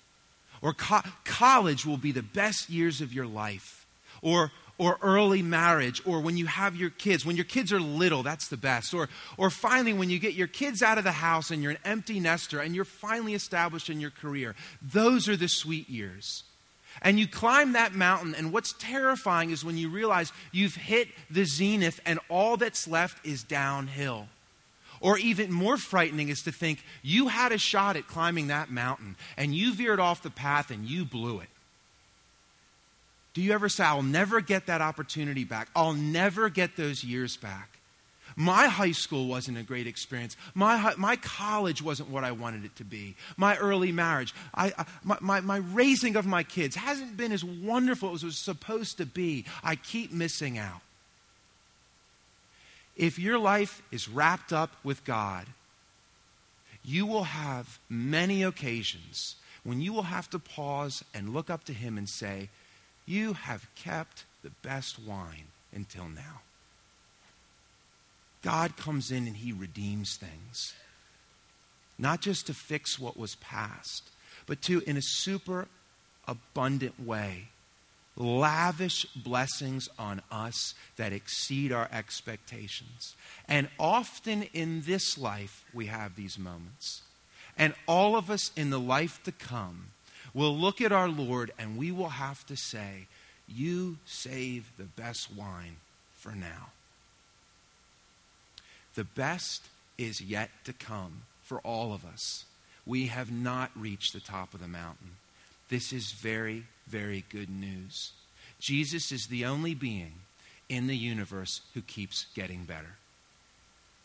or 0.63 0.73
co- 0.73 1.03
college 1.25 1.85
will 1.85 1.99
be 1.99 2.13
the 2.13 2.23
best 2.23 2.71
years 2.71 3.01
of 3.01 3.13
your 3.13 3.27
life. 3.27 3.87
Or, 4.23 4.53
or 4.79 4.99
early 5.03 5.43
marriage, 5.43 6.01
or 6.07 6.21
when 6.21 6.37
you 6.37 6.47
have 6.47 6.77
your 6.77 6.91
kids. 6.91 7.27
When 7.27 7.37
your 7.37 7.45
kids 7.45 7.73
are 7.73 7.81
little, 7.81 8.23
that's 8.23 8.49
the 8.49 8.57
best. 8.57 8.95
Or, 8.95 9.09
or 9.37 9.51
finally, 9.51 9.93
when 9.93 10.11
you 10.11 10.19
get 10.19 10.35
your 10.35 10.47
kids 10.47 10.83
out 10.83 10.97
of 10.97 11.05
the 11.05 11.13
house 11.13 11.51
and 11.51 11.63
you're 11.63 11.73
an 11.73 11.79
empty 11.85 12.21
nester 12.21 12.61
and 12.61 12.75
you're 12.75 12.85
finally 12.85 13.35
established 13.35 13.91
in 13.91 14.01
your 14.01 14.11
career. 14.11 14.55
Those 14.81 15.29
are 15.29 15.37
the 15.37 15.49
sweet 15.49 15.91
years. 15.91 16.45
And 17.01 17.19
you 17.19 17.27
climb 17.27 17.73
that 17.73 17.95
mountain, 17.95 18.35
and 18.35 18.53
what's 18.53 18.75
terrifying 18.75 19.51
is 19.51 19.65
when 19.65 19.79
you 19.79 19.89
realize 19.89 20.33
you've 20.53 20.75
hit 20.75 21.09
the 21.31 21.45
zenith 21.45 22.01
and 22.05 22.21
all 22.29 22.57
that's 22.57 22.87
left 22.87 23.25
is 23.27 23.43
downhill. 23.43 24.29
Or 25.03 25.19
even 25.19 25.53
more 25.53 25.77
frightening 25.77 26.29
is 26.29 26.43
to 26.45 26.53
think 26.53 26.83
you 27.03 27.27
had 27.29 27.51
a 27.51 27.59
shot 27.59 27.97
at 27.97 28.07
climbing 28.07 28.47
that 28.47 28.71
mountain 28.71 29.17
and 29.37 29.55
you 29.55 29.75
veered 29.75 29.99
off 30.01 30.23
the 30.23 30.31
path 30.31 30.71
and 30.71 30.87
you 30.87 31.05
blew 31.05 31.41
it. 31.41 31.49
Do 33.35 33.43
you 33.43 33.53
ever 33.53 33.69
say, 33.69 33.83
I'll 33.85 34.03
never 34.03 34.41
get 34.41 34.67
that 34.67 34.81
opportunity 34.81 35.43
back? 35.43 35.69
I'll 35.75 35.95
never 35.95 36.49
get 36.49 36.77
those 36.77 37.03
years 37.03 37.37
back. 37.37 37.81
My 38.37 38.69
high 38.69 38.93
school 38.93 39.27
wasn't 39.27 39.59
a 39.59 39.65
great 39.65 39.89
experience. 39.89 40.37
My, 40.55 40.95
my 40.97 41.17
college 41.17 41.83
wasn't 41.83 42.09
what 42.09 42.23
I 42.25 42.31
wanted 42.31 42.65
it 42.65 42.77
to 42.77 42.85
be. 42.85 43.17
My 43.37 43.57
early 43.57 43.91
marriage, 43.91 44.35
I, 44.55 44.73
my, 45.03 45.19
my, 45.21 45.41
my 45.41 45.57
raising 45.57 46.15
of 46.15 46.27
my 46.27 46.45
kids 46.45 46.77
hasn't 46.77 47.17
been 47.17 47.33
as 47.33 47.45
wonderful 47.45 48.15
as 48.15 48.23
it 48.23 48.27
was 48.27 48.39
supposed 48.39 48.99
to 48.99 49.07
be. 49.07 49.47
I 49.65 49.75
keep 49.77 50.13
missing 50.13 50.59
out. 50.59 50.81
If 52.97 53.19
your 53.19 53.39
life 53.39 53.83
is 53.91 54.09
wrapped 54.09 54.53
up 54.53 54.77
with 54.85 55.05
God, 55.05 55.47
you 56.85 57.07
will 57.07 57.25
have 57.25 57.79
many 57.89 58.43
occasions 58.43 59.37
when 59.65 59.81
you 59.81 59.93
will 59.93 60.03
have 60.03 60.29
to 60.31 60.39
pause 60.39 61.05
and 61.15 61.33
look 61.33 61.49
up 61.49 61.65
to 61.65 61.73
Him 61.73 61.97
and 61.97 62.09
say, 62.09 62.49
You 63.07 63.35
have 63.35 63.73
kept 63.75 64.25
the 64.43 64.51
best 64.63 64.99
wine 64.99 65.47
until 65.73 66.09
now. 66.09 66.41
God 68.43 68.77
comes 68.77 69.11
in 69.11 69.27
and 69.27 69.37
He 69.37 69.53
redeems 69.53 70.17
things. 70.17 70.75
Not 71.99 72.21
just 72.21 72.47
to 72.49 72.55
fix 72.55 72.99
what 72.99 73.17
was 73.17 73.37
past, 73.37 74.11
but 74.47 74.61
to, 74.63 74.83
in 74.87 74.97
a 74.97 75.03
super 75.03 75.69
abundant 76.27 77.01
way, 77.01 77.49
lavish 78.17 79.07
blessings 79.17 79.89
on 79.99 80.23
us 80.31 80.75
that 80.97 81.13
exceed 81.13 81.73
our 81.73 81.89
expectations. 81.91 83.17
And 83.49 83.69
often 83.79 84.45
in 84.53 84.83
this 84.83 85.17
life, 85.17 85.65
we 85.73 85.87
have 85.87 86.17
these 86.17 86.39
moments. 86.39 87.03
And 87.57 87.75
all 87.87 88.17
of 88.17 88.31
us 88.31 88.51
in 88.57 88.71
the 88.71 88.81
life 88.81 89.23
to 89.25 89.33
come 89.33 89.89
will 90.35 90.57
look 90.57 90.81
at 90.81 90.93
our 90.93 91.09
Lord 91.09 91.53
and 91.59 91.77
we 91.77 91.91
will 91.91 92.11
have 92.11 92.47
to 92.47 92.57
say, 92.57 93.07
You 93.47 93.99
save 94.05 94.71
the 94.79 94.85
best 94.85 95.35
wine 95.35 95.77
for 96.15 96.33
now. 96.33 96.71
The 98.95 99.05
best 99.05 99.69
is 99.99 100.21
yet 100.21 100.51
to 100.65 100.73
come 100.73 101.23
for 101.43 101.61
all 101.61 101.93
of 101.93 102.05
us. 102.05 102.45
We 102.87 103.07
have 103.07 103.31
not 103.31 103.71
reached 103.77 104.13
the 104.13 104.21
top 104.21 104.55
of 104.55 104.61
the 104.61 104.69
mountain. 104.69 105.17
This 105.73 105.95
is 105.95 106.13
very, 106.13 106.65
very 106.87 107.25
good 107.31 107.49
news. 107.49 108.13
Jesus 108.61 109.11
is 109.11 109.29
the 109.29 109.47
only 109.47 109.75
being 109.75 110.13
in 110.69 110.87
the 110.87 110.95
universe 110.95 111.63
who 111.73 111.81
keeps 111.81 112.27
getting 112.35 112.65
better, 112.65 112.97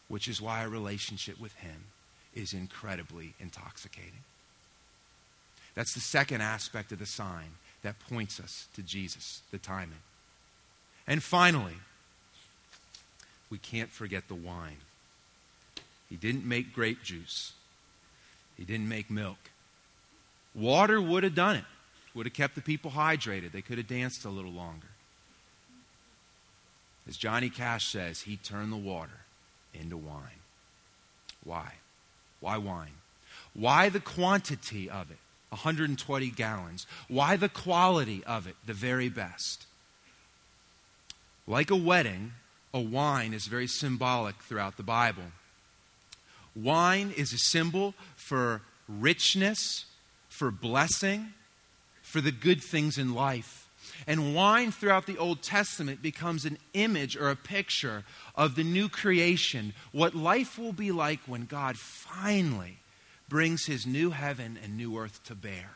which 0.08 0.30
is 0.30 0.42
why 0.42 0.64
a 0.64 0.70
relationship 0.70 1.38
with 1.38 1.54
Him 1.56 1.88
is 2.34 2.54
incredibly 2.54 3.34
intoxicating. 3.38 4.24
That's 5.76 5.94
the 5.94 6.00
second 6.00 6.40
aspect 6.40 6.94
of 6.94 7.00
the 7.00 7.06
sign 7.06 7.58
that 7.82 8.00
points 8.00 8.40
us 8.40 8.70
to 8.76 8.82
Jesus, 8.82 9.42
the 9.52 9.58
timing. 9.58 10.00
And 11.06 11.22
finally, 11.22 11.76
we 13.50 13.58
can't 13.58 13.92
forget 13.92 14.30
the 14.30 14.36
wine. 14.36 14.78
He 16.10 16.16
didn't 16.16 16.46
make 16.46 16.72
grape 16.72 17.04
juice, 17.04 17.52
he 18.56 18.64
didn't 18.64 18.88
make 18.88 19.12
milk. 19.12 19.50
Water 20.58 21.00
would 21.00 21.24
have 21.24 21.36
done 21.36 21.56
it, 21.56 21.66
would 22.16 22.26
have 22.26 22.34
kept 22.34 22.56
the 22.56 22.62
people 22.62 22.92
hydrated. 22.92 23.52
They 23.52 23.62
could 23.62 23.78
have 23.78 23.88
danced 23.88 24.26
a 24.26 24.30
little 24.30 24.52
longer. 24.52 24.88
As 27.08 27.16
Johnny 27.16 27.50
Cash 27.50 27.88
says, 27.88 28.22
he 28.22 28.36
turned 28.36 28.72
the 28.72 28.78
water 28.78 29.22
into 29.74 29.96
wine. 29.96 30.42
Why? 31.44 31.74
Why 32.42 32.58
wine? 32.58 32.96
Why 33.54 33.90
the 33.90 34.00
quantity 34.00 34.90
of 34.90 35.12
it? 35.12 35.18
120 35.50 36.30
gallons. 36.32 36.86
Why 37.08 37.38
the 37.38 37.50
quality 37.50 38.24
of 38.26 38.48
it? 38.48 38.56
The 38.66 38.74
very 38.74 39.10
best. 39.10 39.66
Like 41.48 41.72
a 41.72 41.76
wedding, 41.76 42.34
a 42.74 42.82
wine 42.82 43.34
is 43.34 43.46
very 43.46 43.68
symbolic 43.68 44.36
throughout 44.44 44.76
the 44.76 44.84
Bible. 44.84 45.32
Wine 46.56 47.14
is 47.16 47.32
a 47.32 47.38
symbol 47.38 47.94
for 48.16 48.62
richness, 48.90 49.86
for 50.38 50.52
blessing, 50.52 51.34
for 52.02 52.22
the 52.22 52.32
good 52.32 52.62
things 52.62 52.98
in 52.98 53.14
life. 53.14 53.68
And 54.06 54.36
wine 54.36 54.72
throughout 54.72 55.06
the 55.06 55.18
Old 55.18 55.42
Testament 55.42 56.02
becomes 56.02 56.46
an 56.46 56.58
image 56.74 57.18
or 57.18 57.30
a 57.30 57.36
picture 57.36 58.04
of 58.36 58.56
the 58.56 58.64
new 58.64 58.90
creation, 58.90 59.74
what 59.92 60.14
life 60.14 60.60
will 60.60 60.74
be 60.74 60.92
like 60.92 61.20
when 61.26 61.46
God 61.46 61.78
finally 61.78 62.78
brings 63.28 63.66
his 63.66 63.88
new 63.88 64.12
heaven 64.12 64.60
and 64.64 64.78
new 64.78 64.98
earth 64.98 65.24
to 65.26 65.36
bear. 65.36 65.72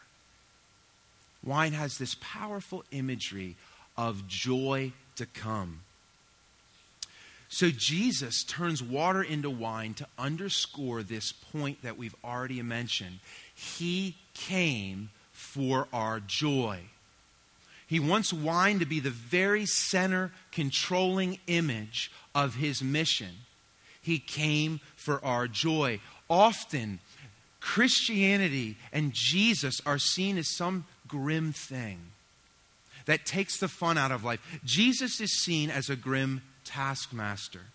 Wine 1.43 1.74
has 1.74 1.97
this 1.97 2.15
powerful 2.21 2.84
imagery 2.91 3.56
of 3.97 4.28
joy 4.28 4.93
to 5.15 5.26
come. 5.26 5.82
So 7.50 7.69
Jesus 7.69 8.43
turns 8.43 8.82
water 8.82 9.21
into 9.21 9.50
wine 9.50 9.93
to 9.95 10.08
underscore 10.17 11.04
this 11.04 11.32
point 11.32 11.82
that 11.84 11.97
we've 11.97 12.15
already 12.24 12.62
mentioned. 12.62 13.19
He 13.54 14.15
came 14.33 15.09
for 15.31 15.87
our 15.91 16.19
joy. 16.19 16.79
He 17.87 17.99
wants 17.99 18.31
wine 18.31 18.79
to 18.79 18.85
be 18.85 18.99
the 18.99 19.09
very 19.09 19.65
center 19.65 20.31
controlling 20.51 21.39
image 21.47 22.11
of 22.33 22.55
his 22.55 22.81
mission. 22.81 23.31
He 24.01 24.17
came 24.17 24.79
for 24.95 25.23
our 25.25 25.47
joy. 25.47 25.99
Often, 26.29 26.99
Christianity 27.59 28.77
and 28.93 29.13
Jesus 29.13 29.81
are 29.85 29.99
seen 29.99 30.37
as 30.37 30.55
some 30.55 30.85
grim 31.07 31.51
thing 31.51 31.99
that 33.05 33.25
takes 33.25 33.57
the 33.57 33.67
fun 33.67 33.97
out 33.97 34.11
of 34.11 34.23
life. 34.23 34.59
Jesus 34.63 35.19
is 35.19 35.33
seen 35.33 35.69
as 35.69 35.89
a 35.89 35.95
grim 35.95 36.41
taskmaster, 36.63 37.65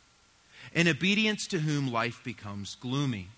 in 0.73 0.89
obedience 0.89 1.47
to 1.49 1.59
whom 1.59 1.93
life 1.93 2.23
becomes 2.25 2.77
gloomy. 2.77 3.29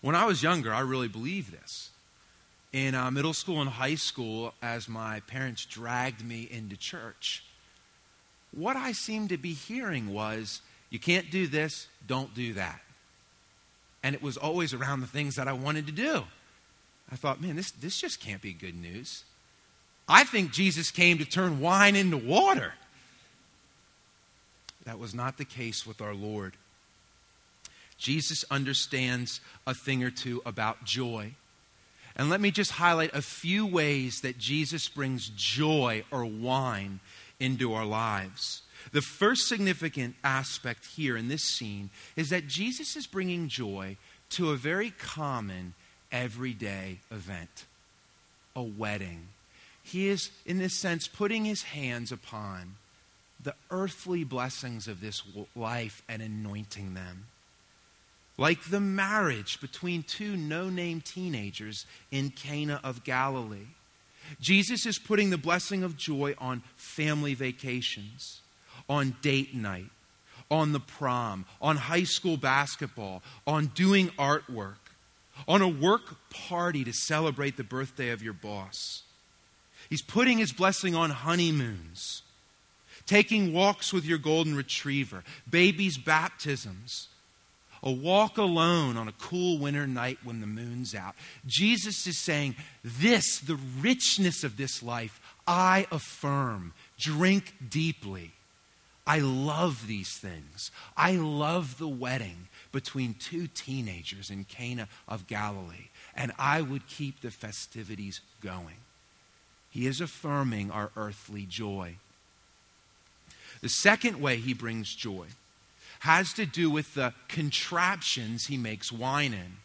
When 0.00 0.14
I 0.14 0.26
was 0.26 0.42
younger, 0.42 0.72
I 0.72 0.80
really 0.80 1.08
believed 1.08 1.52
this. 1.52 1.90
In 2.72 2.94
uh, 2.94 3.10
middle 3.10 3.32
school 3.32 3.60
and 3.60 3.70
high 3.70 3.94
school, 3.94 4.52
as 4.62 4.88
my 4.88 5.20
parents 5.20 5.64
dragged 5.64 6.24
me 6.24 6.48
into 6.50 6.76
church, 6.76 7.44
what 8.52 8.76
I 8.76 8.92
seemed 8.92 9.30
to 9.30 9.38
be 9.38 9.52
hearing 9.52 10.12
was, 10.12 10.60
you 10.90 10.98
can't 10.98 11.30
do 11.30 11.46
this, 11.46 11.88
don't 12.06 12.34
do 12.34 12.54
that. 12.54 12.80
And 14.02 14.14
it 14.14 14.22
was 14.22 14.36
always 14.36 14.72
around 14.74 15.00
the 15.00 15.06
things 15.06 15.36
that 15.36 15.48
I 15.48 15.52
wanted 15.52 15.86
to 15.86 15.92
do. 15.92 16.24
I 17.10 17.16
thought, 17.16 17.40
man, 17.40 17.56
this, 17.56 17.70
this 17.70 18.00
just 18.00 18.20
can't 18.20 18.42
be 18.42 18.52
good 18.52 18.76
news. 18.76 19.24
I 20.08 20.24
think 20.24 20.52
Jesus 20.52 20.90
came 20.90 21.18
to 21.18 21.24
turn 21.24 21.60
wine 21.60 21.96
into 21.96 22.16
water. 22.16 22.74
That 24.84 24.98
was 24.98 25.14
not 25.14 25.36
the 25.36 25.44
case 25.44 25.86
with 25.86 26.00
our 26.00 26.14
Lord. 26.14 26.54
Jesus 27.98 28.44
understands 28.50 29.40
a 29.66 29.74
thing 29.74 30.02
or 30.02 30.10
two 30.10 30.40
about 30.46 30.84
joy. 30.84 31.34
And 32.16 32.30
let 32.30 32.40
me 32.40 32.50
just 32.50 32.72
highlight 32.72 33.14
a 33.14 33.22
few 33.22 33.66
ways 33.66 34.20
that 34.22 34.38
Jesus 34.38 34.88
brings 34.88 35.28
joy 35.28 36.04
or 36.10 36.24
wine 36.24 37.00
into 37.38 37.74
our 37.74 37.84
lives. 37.84 38.62
The 38.92 39.02
first 39.02 39.48
significant 39.48 40.16
aspect 40.24 40.86
here 40.86 41.16
in 41.16 41.28
this 41.28 41.42
scene 41.42 41.90
is 42.16 42.30
that 42.30 42.46
Jesus 42.46 42.96
is 42.96 43.06
bringing 43.06 43.48
joy 43.48 43.96
to 44.30 44.50
a 44.50 44.56
very 44.56 44.90
common, 44.90 45.74
everyday 46.10 46.98
event 47.10 47.66
a 48.56 48.62
wedding. 48.62 49.28
He 49.84 50.08
is, 50.08 50.30
in 50.44 50.58
this 50.58 50.74
sense, 50.74 51.06
putting 51.06 51.44
his 51.44 51.62
hands 51.62 52.10
upon 52.10 52.74
the 53.40 53.54
earthly 53.70 54.24
blessings 54.24 54.88
of 54.88 55.00
this 55.00 55.22
life 55.54 56.02
and 56.08 56.20
anointing 56.20 56.94
them. 56.94 57.26
Like 58.38 58.70
the 58.70 58.80
marriage 58.80 59.60
between 59.60 60.04
two 60.04 60.36
no 60.36 60.70
name 60.70 61.00
teenagers 61.00 61.84
in 62.10 62.30
Cana 62.30 62.80
of 62.84 63.02
Galilee. 63.04 63.66
Jesus 64.40 64.86
is 64.86 64.98
putting 64.98 65.30
the 65.30 65.38
blessing 65.38 65.82
of 65.82 65.96
joy 65.96 66.34
on 66.38 66.62
family 66.76 67.34
vacations, 67.34 68.40
on 68.88 69.16
date 69.22 69.54
night, 69.54 69.90
on 70.50 70.72
the 70.72 70.80
prom, 70.80 71.46
on 71.60 71.76
high 71.76 72.04
school 72.04 72.36
basketball, 72.36 73.22
on 73.46 73.66
doing 73.66 74.08
artwork, 74.10 74.76
on 75.46 75.60
a 75.60 75.68
work 75.68 76.16
party 76.30 76.84
to 76.84 76.92
celebrate 76.92 77.56
the 77.56 77.64
birthday 77.64 78.10
of 78.10 78.22
your 78.22 78.32
boss. 78.32 79.02
He's 79.90 80.02
putting 80.02 80.38
his 80.38 80.52
blessing 80.52 80.94
on 80.94 81.10
honeymoons, 81.10 82.22
taking 83.06 83.52
walks 83.52 83.92
with 83.92 84.04
your 84.04 84.18
golden 84.18 84.54
retriever, 84.54 85.24
babies' 85.48 85.98
baptisms, 85.98 87.08
a 87.82 87.90
walk 87.90 88.38
alone 88.38 88.96
on 88.96 89.08
a 89.08 89.12
cool 89.12 89.58
winter 89.58 89.86
night 89.86 90.18
when 90.24 90.40
the 90.40 90.46
moon's 90.46 90.94
out. 90.94 91.14
Jesus 91.46 92.06
is 92.06 92.18
saying, 92.18 92.56
This, 92.82 93.38
the 93.38 93.58
richness 93.80 94.44
of 94.44 94.56
this 94.56 94.82
life, 94.82 95.20
I 95.46 95.86
affirm. 95.90 96.74
Drink 96.98 97.54
deeply. 97.68 98.32
I 99.06 99.20
love 99.20 99.86
these 99.86 100.18
things. 100.18 100.70
I 100.96 101.12
love 101.12 101.78
the 101.78 101.88
wedding 101.88 102.48
between 102.72 103.14
two 103.14 103.46
teenagers 103.46 104.28
in 104.28 104.44
Cana 104.44 104.86
of 105.08 105.26
Galilee, 105.26 105.88
and 106.14 106.32
I 106.38 106.60
would 106.60 106.86
keep 106.86 107.22
the 107.22 107.30
festivities 107.30 108.20
going. 108.42 108.76
He 109.70 109.86
is 109.86 110.02
affirming 110.02 110.70
our 110.70 110.90
earthly 110.94 111.46
joy. 111.46 111.96
The 113.62 113.68
second 113.70 114.20
way 114.20 114.36
he 114.36 114.52
brings 114.52 114.94
joy 114.94 115.28
has 116.00 116.32
to 116.34 116.46
do 116.46 116.70
with 116.70 116.94
the 116.94 117.12
contraptions 117.28 118.46
he 118.46 118.56
makes 118.56 118.92
wine 118.92 119.32
in. 119.32 119.56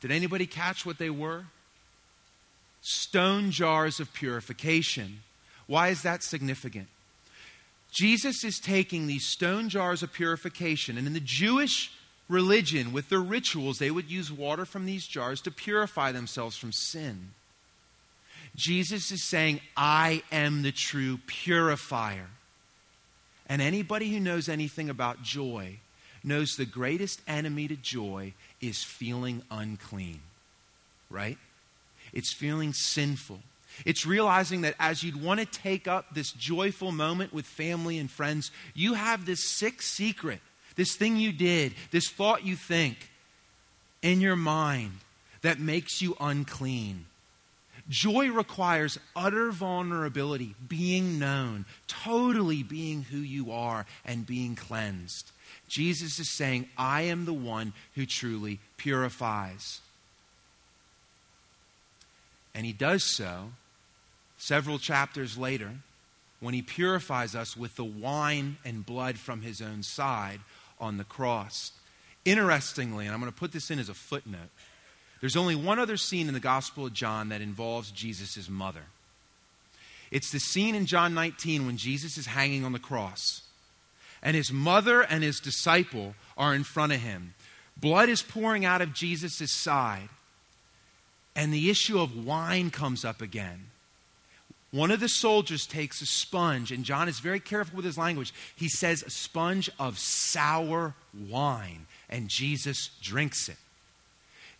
Did 0.00 0.10
anybody 0.10 0.46
catch 0.46 0.84
what 0.84 0.98
they 0.98 1.10
were? 1.10 1.44
Stone 2.80 3.50
jars 3.50 4.00
of 4.00 4.12
purification. 4.12 5.20
Why 5.66 5.88
is 5.88 6.02
that 6.02 6.22
significant? 6.22 6.88
Jesus 7.92 8.44
is 8.44 8.58
taking 8.58 9.06
these 9.06 9.26
stone 9.26 9.68
jars 9.68 10.02
of 10.02 10.12
purification, 10.12 10.98
and 10.98 11.06
in 11.06 11.14
the 11.14 11.20
Jewish 11.20 11.92
religion, 12.28 12.92
with 12.92 13.08
their 13.08 13.20
rituals, 13.20 13.78
they 13.78 13.90
would 13.90 14.10
use 14.10 14.30
water 14.30 14.64
from 14.64 14.84
these 14.84 15.06
jars 15.06 15.40
to 15.42 15.50
purify 15.50 16.12
themselves 16.12 16.56
from 16.56 16.72
sin. 16.72 17.30
Jesus 18.54 19.10
is 19.10 19.22
saying, 19.22 19.60
I 19.76 20.22
am 20.32 20.62
the 20.62 20.72
true 20.72 21.18
purifier. 21.26 22.28
And 23.46 23.62
anybody 23.62 24.12
who 24.12 24.20
knows 24.20 24.48
anything 24.48 24.90
about 24.90 25.22
joy 25.22 25.78
knows 26.24 26.56
the 26.56 26.66
greatest 26.66 27.20
enemy 27.28 27.68
to 27.68 27.76
joy 27.76 28.34
is 28.60 28.82
feeling 28.82 29.42
unclean, 29.50 30.20
right? 31.08 31.38
It's 32.12 32.32
feeling 32.32 32.72
sinful. 32.72 33.40
It's 33.84 34.06
realizing 34.06 34.62
that 34.62 34.74
as 34.80 35.02
you'd 35.02 35.22
want 35.22 35.40
to 35.40 35.46
take 35.46 35.86
up 35.86 36.14
this 36.14 36.32
joyful 36.32 36.92
moment 36.92 37.32
with 37.32 37.46
family 37.46 37.98
and 37.98 38.10
friends, 38.10 38.50
you 38.74 38.94
have 38.94 39.26
this 39.26 39.44
sick 39.44 39.82
secret, 39.82 40.40
this 40.76 40.96
thing 40.96 41.16
you 41.16 41.32
did, 41.32 41.74
this 41.90 42.08
thought 42.08 42.44
you 42.44 42.56
think 42.56 43.10
in 44.02 44.20
your 44.20 44.36
mind 44.36 44.92
that 45.42 45.60
makes 45.60 46.00
you 46.00 46.16
unclean. 46.18 47.06
Joy 47.88 48.30
requires 48.30 48.98
utter 49.14 49.50
vulnerability, 49.50 50.54
being 50.68 51.18
known, 51.18 51.64
totally 51.86 52.62
being 52.62 53.02
who 53.02 53.18
you 53.18 53.52
are, 53.52 53.86
and 54.04 54.26
being 54.26 54.56
cleansed. 54.56 55.30
Jesus 55.68 56.18
is 56.18 56.30
saying, 56.30 56.68
I 56.76 57.02
am 57.02 57.24
the 57.24 57.32
one 57.32 57.72
who 57.94 58.06
truly 58.06 58.60
purifies. 58.76 59.80
And 62.54 62.64
he 62.64 62.72
does 62.72 63.04
so 63.04 63.50
several 64.38 64.78
chapters 64.78 65.36
later 65.36 65.72
when 66.40 66.54
he 66.54 66.62
purifies 66.62 67.34
us 67.34 67.56
with 67.56 67.76
the 67.76 67.84
wine 67.84 68.56
and 68.64 68.86
blood 68.86 69.18
from 69.18 69.42
his 69.42 69.60
own 69.60 69.82
side 69.82 70.40
on 70.80 70.96
the 70.96 71.04
cross. 71.04 71.72
Interestingly, 72.24 73.06
and 73.06 73.14
I'm 73.14 73.20
going 73.20 73.32
to 73.32 73.38
put 73.38 73.52
this 73.52 73.70
in 73.70 73.78
as 73.78 73.88
a 73.88 73.94
footnote, 73.94 74.50
there's 75.20 75.36
only 75.36 75.54
one 75.54 75.78
other 75.78 75.96
scene 75.96 76.28
in 76.28 76.34
the 76.34 76.40
Gospel 76.40 76.86
of 76.86 76.92
John 76.92 77.30
that 77.30 77.40
involves 77.40 77.90
Jesus' 77.90 78.48
mother. 78.48 78.82
It's 80.10 80.30
the 80.30 80.40
scene 80.40 80.74
in 80.74 80.86
John 80.86 81.14
19 81.14 81.66
when 81.66 81.76
Jesus 81.76 82.16
is 82.16 82.26
hanging 82.26 82.64
on 82.64 82.72
the 82.72 82.78
cross, 82.78 83.42
and 84.22 84.36
his 84.36 84.52
mother 84.52 85.02
and 85.02 85.22
his 85.24 85.40
disciple 85.40 86.14
are 86.36 86.54
in 86.54 86.64
front 86.64 86.92
of 86.92 87.00
him. 87.00 87.34
Blood 87.76 88.08
is 88.08 88.22
pouring 88.22 88.64
out 88.64 88.80
of 88.80 88.94
Jesus' 88.94 89.50
side, 89.50 90.08
and 91.34 91.52
the 91.52 91.70
issue 91.70 92.00
of 92.00 92.24
wine 92.24 92.70
comes 92.70 93.04
up 93.04 93.20
again. 93.20 93.66
One 94.70 94.90
of 94.90 95.00
the 95.00 95.08
soldiers 95.08 95.66
takes 95.66 96.02
a 96.02 96.06
sponge, 96.06 96.70
and 96.70 96.84
John 96.84 97.08
is 97.08 97.18
very 97.18 97.40
careful 97.40 97.76
with 97.76 97.84
his 97.84 97.98
language. 97.98 98.32
He 98.54 98.68
says, 98.68 99.02
a 99.02 99.10
sponge 99.10 99.70
of 99.78 99.98
sour 99.98 100.94
wine, 101.28 101.86
and 102.10 102.28
Jesus 102.28 102.90
drinks 103.00 103.48
it. 103.48 103.56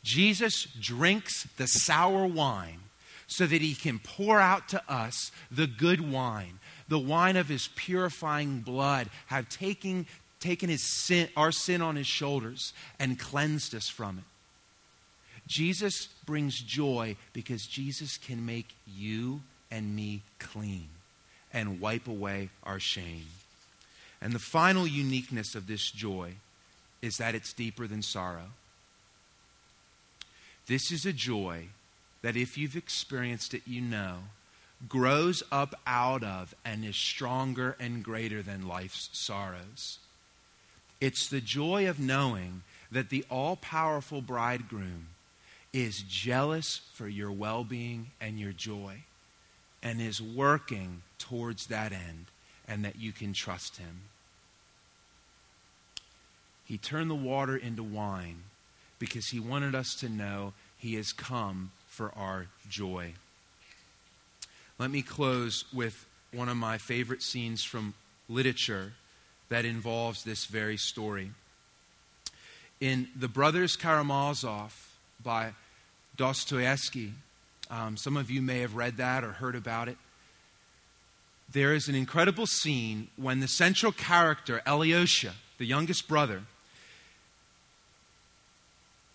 Jesus 0.06 0.68
drinks 0.80 1.48
the 1.56 1.66
sour 1.66 2.26
wine 2.26 2.78
so 3.26 3.44
that 3.44 3.60
he 3.60 3.74
can 3.74 3.98
pour 3.98 4.38
out 4.38 4.68
to 4.68 4.80
us 4.88 5.32
the 5.50 5.66
good 5.66 6.12
wine, 6.12 6.60
the 6.88 6.98
wine 6.98 7.36
of 7.36 7.48
his 7.48 7.68
purifying 7.74 8.60
blood, 8.60 9.10
have 9.26 9.48
taken, 9.48 10.06
taken 10.38 10.68
his 10.68 10.84
sin, 10.84 11.28
our 11.36 11.50
sin 11.50 11.82
on 11.82 11.96
his 11.96 12.06
shoulders 12.06 12.72
and 13.00 13.18
cleansed 13.18 13.74
us 13.74 13.88
from 13.88 14.18
it. 14.18 14.24
Jesus 15.48 16.06
brings 16.24 16.60
joy 16.60 17.16
because 17.32 17.66
Jesus 17.66 18.16
can 18.16 18.46
make 18.46 18.76
you 18.86 19.40
and 19.72 19.96
me 19.96 20.22
clean 20.38 20.88
and 21.52 21.80
wipe 21.80 22.06
away 22.06 22.50
our 22.62 22.78
shame. 22.78 23.26
And 24.22 24.32
the 24.32 24.38
final 24.38 24.86
uniqueness 24.86 25.56
of 25.56 25.66
this 25.66 25.90
joy 25.90 26.34
is 27.02 27.16
that 27.16 27.34
it's 27.34 27.52
deeper 27.52 27.88
than 27.88 28.02
sorrow. 28.02 28.52
This 30.66 30.90
is 30.90 31.06
a 31.06 31.12
joy 31.12 31.68
that, 32.22 32.36
if 32.36 32.58
you've 32.58 32.76
experienced 32.76 33.54
it, 33.54 33.62
you 33.66 33.80
know, 33.80 34.18
grows 34.88 35.42
up 35.52 35.74
out 35.86 36.22
of 36.22 36.54
and 36.64 36.84
is 36.84 36.96
stronger 36.96 37.76
and 37.78 38.02
greater 38.02 38.42
than 38.42 38.66
life's 38.66 39.08
sorrows. 39.12 39.98
It's 41.00 41.28
the 41.28 41.40
joy 41.40 41.88
of 41.88 42.00
knowing 42.00 42.62
that 42.90 43.10
the 43.10 43.24
all 43.30 43.56
powerful 43.56 44.20
bridegroom 44.20 45.08
is 45.72 46.02
jealous 46.02 46.80
for 46.94 47.08
your 47.08 47.30
well 47.30 47.64
being 47.64 48.10
and 48.20 48.38
your 48.40 48.52
joy 48.52 49.02
and 49.82 50.00
is 50.00 50.20
working 50.20 51.02
towards 51.18 51.66
that 51.66 51.92
end, 51.92 52.26
and 52.66 52.84
that 52.84 52.98
you 52.98 53.12
can 53.12 53.32
trust 53.32 53.76
him. 53.76 54.00
He 56.64 56.76
turned 56.76 57.08
the 57.08 57.14
water 57.14 57.56
into 57.56 57.82
wine 57.84 58.42
because 58.98 59.28
he 59.28 59.40
wanted 59.40 59.74
us 59.74 59.94
to 60.00 60.08
know 60.08 60.52
he 60.78 60.94
has 60.94 61.12
come 61.12 61.72
for 61.86 62.12
our 62.16 62.46
joy. 62.68 63.14
Let 64.78 64.90
me 64.90 65.02
close 65.02 65.64
with 65.72 66.06
one 66.32 66.48
of 66.48 66.56
my 66.56 66.78
favorite 66.78 67.22
scenes 67.22 67.62
from 67.64 67.94
literature 68.28 68.92
that 69.48 69.64
involves 69.64 70.24
this 70.24 70.44
very 70.46 70.76
story. 70.76 71.30
In 72.80 73.08
The 73.18 73.28
Brothers 73.28 73.76
Karamazov 73.76 74.98
by 75.22 75.52
Dostoevsky, 76.16 77.12
um, 77.70 77.96
some 77.96 78.16
of 78.16 78.30
you 78.30 78.42
may 78.42 78.60
have 78.60 78.76
read 78.76 78.98
that 78.98 79.24
or 79.24 79.32
heard 79.32 79.54
about 79.54 79.88
it. 79.88 79.96
There 81.50 81.72
is 81.72 81.88
an 81.88 81.94
incredible 81.94 82.46
scene 82.46 83.08
when 83.16 83.40
the 83.40 83.48
central 83.48 83.92
character, 83.92 84.60
Alyosha, 84.66 85.34
the 85.58 85.64
youngest 85.64 86.06
brother, 86.08 86.42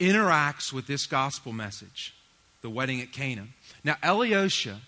interacts 0.01 0.73
with 0.73 0.87
this 0.87 1.05
gospel 1.05 1.53
message, 1.53 2.13
the 2.61 2.69
wedding 2.69 2.99
at 2.99 3.13
Cana. 3.13 3.47
Now, 3.83 3.95
Alyosha 4.03 4.81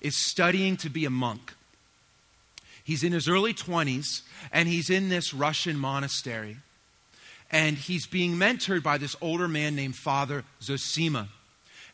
is 0.00 0.16
studying 0.16 0.76
to 0.78 0.90
be 0.90 1.04
a 1.04 1.10
monk. 1.10 1.54
He's 2.84 3.02
in 3.02 3.12
his 3.12 3.28
early 3.28 3.54
20s, 3.54 4.22
and 4.52 4.68
he's 4.68 4.90
in 4.90 5.08
this 5.08 5.34
Russian 5.34 5.78
monastery. 5.78 6.58
And 7.50 7.76
he's 7.76 8.06
being 8.06 8.34
mentored 8.34 8.82
by 8.82 8.98
this 8.98 9.16
older 9.20 9.48
man 9.48 9.74
named 9.74 9.96
Father 9.96 10.44
Zosima. 10.60 11.28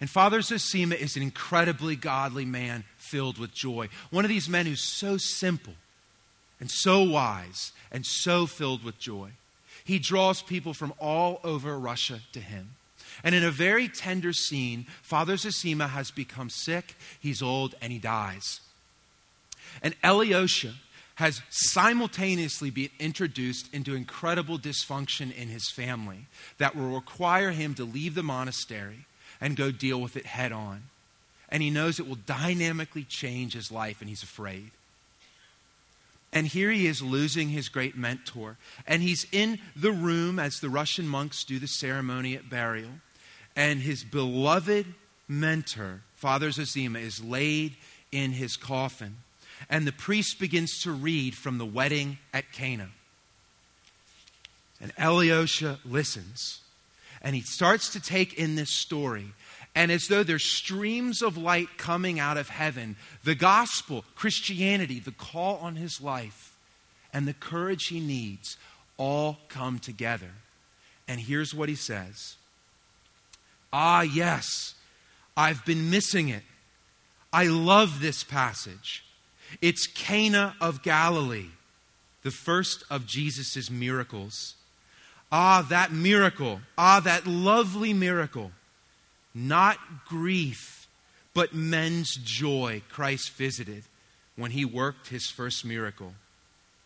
And 0.00 0.10
Father 0.10 0.40
Zosima 0.42 0.96
is 0.96 1.16
an 1.16 1.22
incredibly 1.22 1.96
godly 1.96 2.44
man 2.44 2.84
filled 2.96 3.38
with 3.38 3.54
joy. 3.54 3.88
One 4.10 4.24
of 4.24 4.28
these 4.28 4.48
men 4.48 4.66
who's 4.66 4.82
so 4.82 5.16
simple 5.16 5.74
and 6.60 6.70
so 6.70 7.02
wise 7.02 7.72
and 7.92 8.04
so 8.04 8.46
filled 8.46 8.82
with 8.82 8.98
joy. 8.98 9.30
He 9.84 9.98
draws 9.98 10.42
people 10.42 10.72
from 10.74 10.94
all 10.98 11.40
over 11.44 11.78
Russia 11.78 12.20
to 12.32 12.40
him. 12.40 12.76
And 13.22 13.34
in 13.34 13.44
a 13.44 13.50
very 13.50 13.88
tender 13.88 14.32
scene, 14.32 14.86
Father 15.02 15.34
Zosima 15.36 15.88
has 15.88 16.10
become 16.10 16.50
sick, 16.50 16.96
he's 17.20 17.42
old, 17.42 17.74
and 17.80 17.92
he 17.92 17.98
dies. 17.98 18.60
And 19.82 19.94
Alyosha 20.02 20.74
has 21.16 21.42
simultaneously 21.48 22.70
been 22.70 22.90
introduced 22.98 23.72
into 23.72 23.94
incredible 23.94 24.58
dysfunction 24.58 25.34
in 25.34 25.48
his 25.48 25.70
family 25.70 26.26
that 26.58 26.74
will 26.74 26.88
require 26.88 27.52
him 27.52 27.74
to 27.74 27.84
leave 27.84 28.14
the 28.14 28.22
monastery 28.22 29.06
and 29.40 29.56
go 29.56 29.70
deal 29.70 30.00
with 30.00 30.16
it 30.16 30.26
head 30.26 30.50
on. 30.50 30.84
And 31.48 31.62
he 31.62 31.70
knows 31.70 32.00
it 32.00 32.08
will 32.08 32.16
dynamically 32.16 33.04
change 33.04 33.52
his 33.52 33.70
life, 33.70 34.00
and 34.00 34.08
he's 34.08 34.22
afraid. 34.22 34.70
And 36.34 36.48
here 36.48 36.72
he 36.72 36.88
is 36.88 37.00
losing 37.00 37.50
his 37.50 37.68
great 37.68 37.96
mentor. 37.96 38.58
And 38.88 39.02
he's 39.02 39.24
in 39.30 39.60
the 39.76 39.92
room 39.92 40.40
as 40.40 40.58
the 40.58 40.68
Russian 40.68 41.06
monks 41.06 41.44
do 41.44 41.60
the 41.60 41.68
ceremony 41.68 42.34
at 42.34 42.50
burial. 42.50 42.90
And 43.54 43.80
his 43.80 44.02
beloved 44.02 44.86
mentor, 45.28 46.02
Father 46.16 46.50
Zosima, 46.50 46.98
is 46.98 47.22
laid 47.22 47.76
in 48.10 48.32
his 48.32 48.56
coffin. 48.56 49.18
And 49.70 49.86
the 49.86 49.92
priest 49.92 50.40
begins 50.40 50.82
to 50.82 50.90
read 50.90 51.36
from 51.36 51.58
the 51.58 51.64
wedding 51.64 52.18
at 52.34 52.50
Cana. 52.50 52.88
And 54.80 54.92
Alyosha 54.98 55.78
listens. 55.84 56.60
And 57.22 57.36
he 57.36 57.42
starts 57.42 57.90
to 57.90 58.00
take 58.00 58.34
in 58.34 58.56
this 58.56 58.70
story. 58.70 59.26
And 59.74 59.90
as 59.90 60.06
though 60.06 60.22
there's 60.22 60.44
streams 60.44 61.20
of 61.20 61.36
light 61.36 61.78
coming 61.78 62.20
out 62.20 62.36
of 62.36 62.48
heaven, 62.48 62.96
the 63.24 63.34
gospel, 63.34 64.04
Christianity, 64.14 65.00
the 65.00 65.10
call 65.10 65.56
on 65.56 65.76
his 65.76 66.00
life, 66.00 66.56
and 67.12 67.26
the 67.26 67.34
courage 67.34 67.86
he 67.86 68.00
needs 68.00 68.56
all 68.96 69.38
come 69.48 69.78
together. 69.78 70.30
And 71.08 71.20
here's 71.20 71.54
what 71.54 71.68
he 71.68 71.74
says 71.74 72.36
Ah, 73.72 74.02
yes, 74.02 74.74
I've 75.36 75.64
been 75.64 75.90
missing 75.90 76.28
it. 76.28 76.42
I 77.32 77.46
love 77.46 78.00
this 78.00 78.22
passage. 78.22 79.04
It's 79.60 79.88
Cana 79.88 80.54
of 80.60 80.82
Galilee, 80.82 81.50
the 82.22 82.30
first 82.30 82.84
of 82.90 83.06
Jesus' 83.06 83.70
miracles. 83.70 84.54
Ah, 85.32 85.66
that 85.68 85.90
miracle. 85.92 86.60
Ah, 86.78 87.00
that 87.00 87.26
lovely 87.26 87.92
miracle. 87.92 88.52
Not 89.34 89.78
grief, 90.06 90.86
but 91.32 91.54
men's 91.54 92.14
joy 92.14 92.82
Christ 92.88 93.30
visited 93.32 93.84
when 94.36 94.52
he 94.52 94.64
worked 94.64 95.08
his 95.08 95.28
first 95.28 95.64
miracle. 95.64 96.14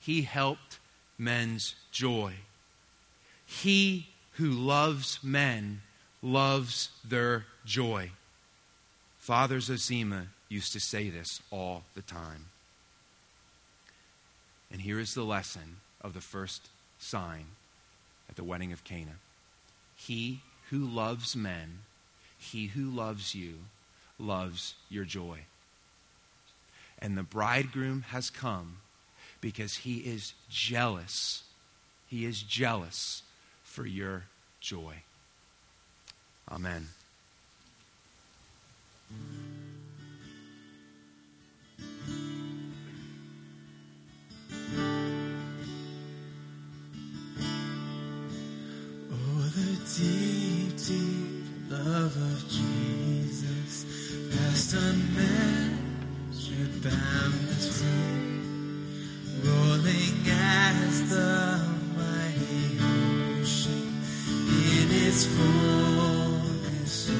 He 0.01 0.23
helped 0.23 0.79
men's 1.19 1.75
joy. 1.91 2.35
He 3.45 4.09
who 4.33 4.51
loves 4.51 5.19
men 5.23 5.83
loves 6.23 6.91
their 7.05 7.45
joy. 7.65 8.11
Father 9.19 9.61
Zosima 9.61 10.29
used 10.49 10.73
to 10.73 10.81
say 10.81 11.11
this 11.11 11.43
all 11.51 11.85
the 11.95 12.03
time. 12.03 12.47
And 14.71 14.81
here 14.81 14.99
is 14.99 15.15
the 15.15 15.25
lesson 15.25 15.77
of 16.01 16.15
the 16.15 16.21
first 16.21 16.69
sign 16.99 17.47
at 18.29 18.37
the 18.37 18.45
wedding 18.45 18.73
of 18.73 18.85
Cana. 18.85 19.17
He 19.97 20.41
who 20.71 20.79
loves 20.79 21.35
men, 21.35 21.81
he 22.38 22.66
who 22.68 22.88
loves 22.88 23.35
you, 23.35 23.55
loves 24.18 24.74
your 24.88 25.05
joy. 25.05 25.40
And 27.01 27.16
the 27.16 27.22
bridegroom 27.22 28.03
has 28.09 28.31
come 28.31 28.79
because 29.40 29.77
he 29.79 29.98
is 29.98 30.35
jealous. 30.48 31.44
He 32.07 32.24
is 32.24 32.42
jealous 32.42 33.22
for 33.62 33.87
your 33.87 34.24
joy. 34.61 35.03
Amen. 36.51 36.88
Oh, 49.12 49.51
deep, 49.96 50.77
deep 50.77 51.38
love 51.71 52.17
of 52.17 52.49
Jesus, 52.49 53.85
vast 54.31 54.73
unmeasured, 54.73 55.77
boundless 56.83 57.83
free, 57.83 58.41
rolling 59.45 60.25
as 60.31 61.11
the 61.11 61.61
mighty 61.95 62.79
ocean 63.41 64.01
in 64.49 64.89
its 65.07 65.27
fullness 65.27 67.11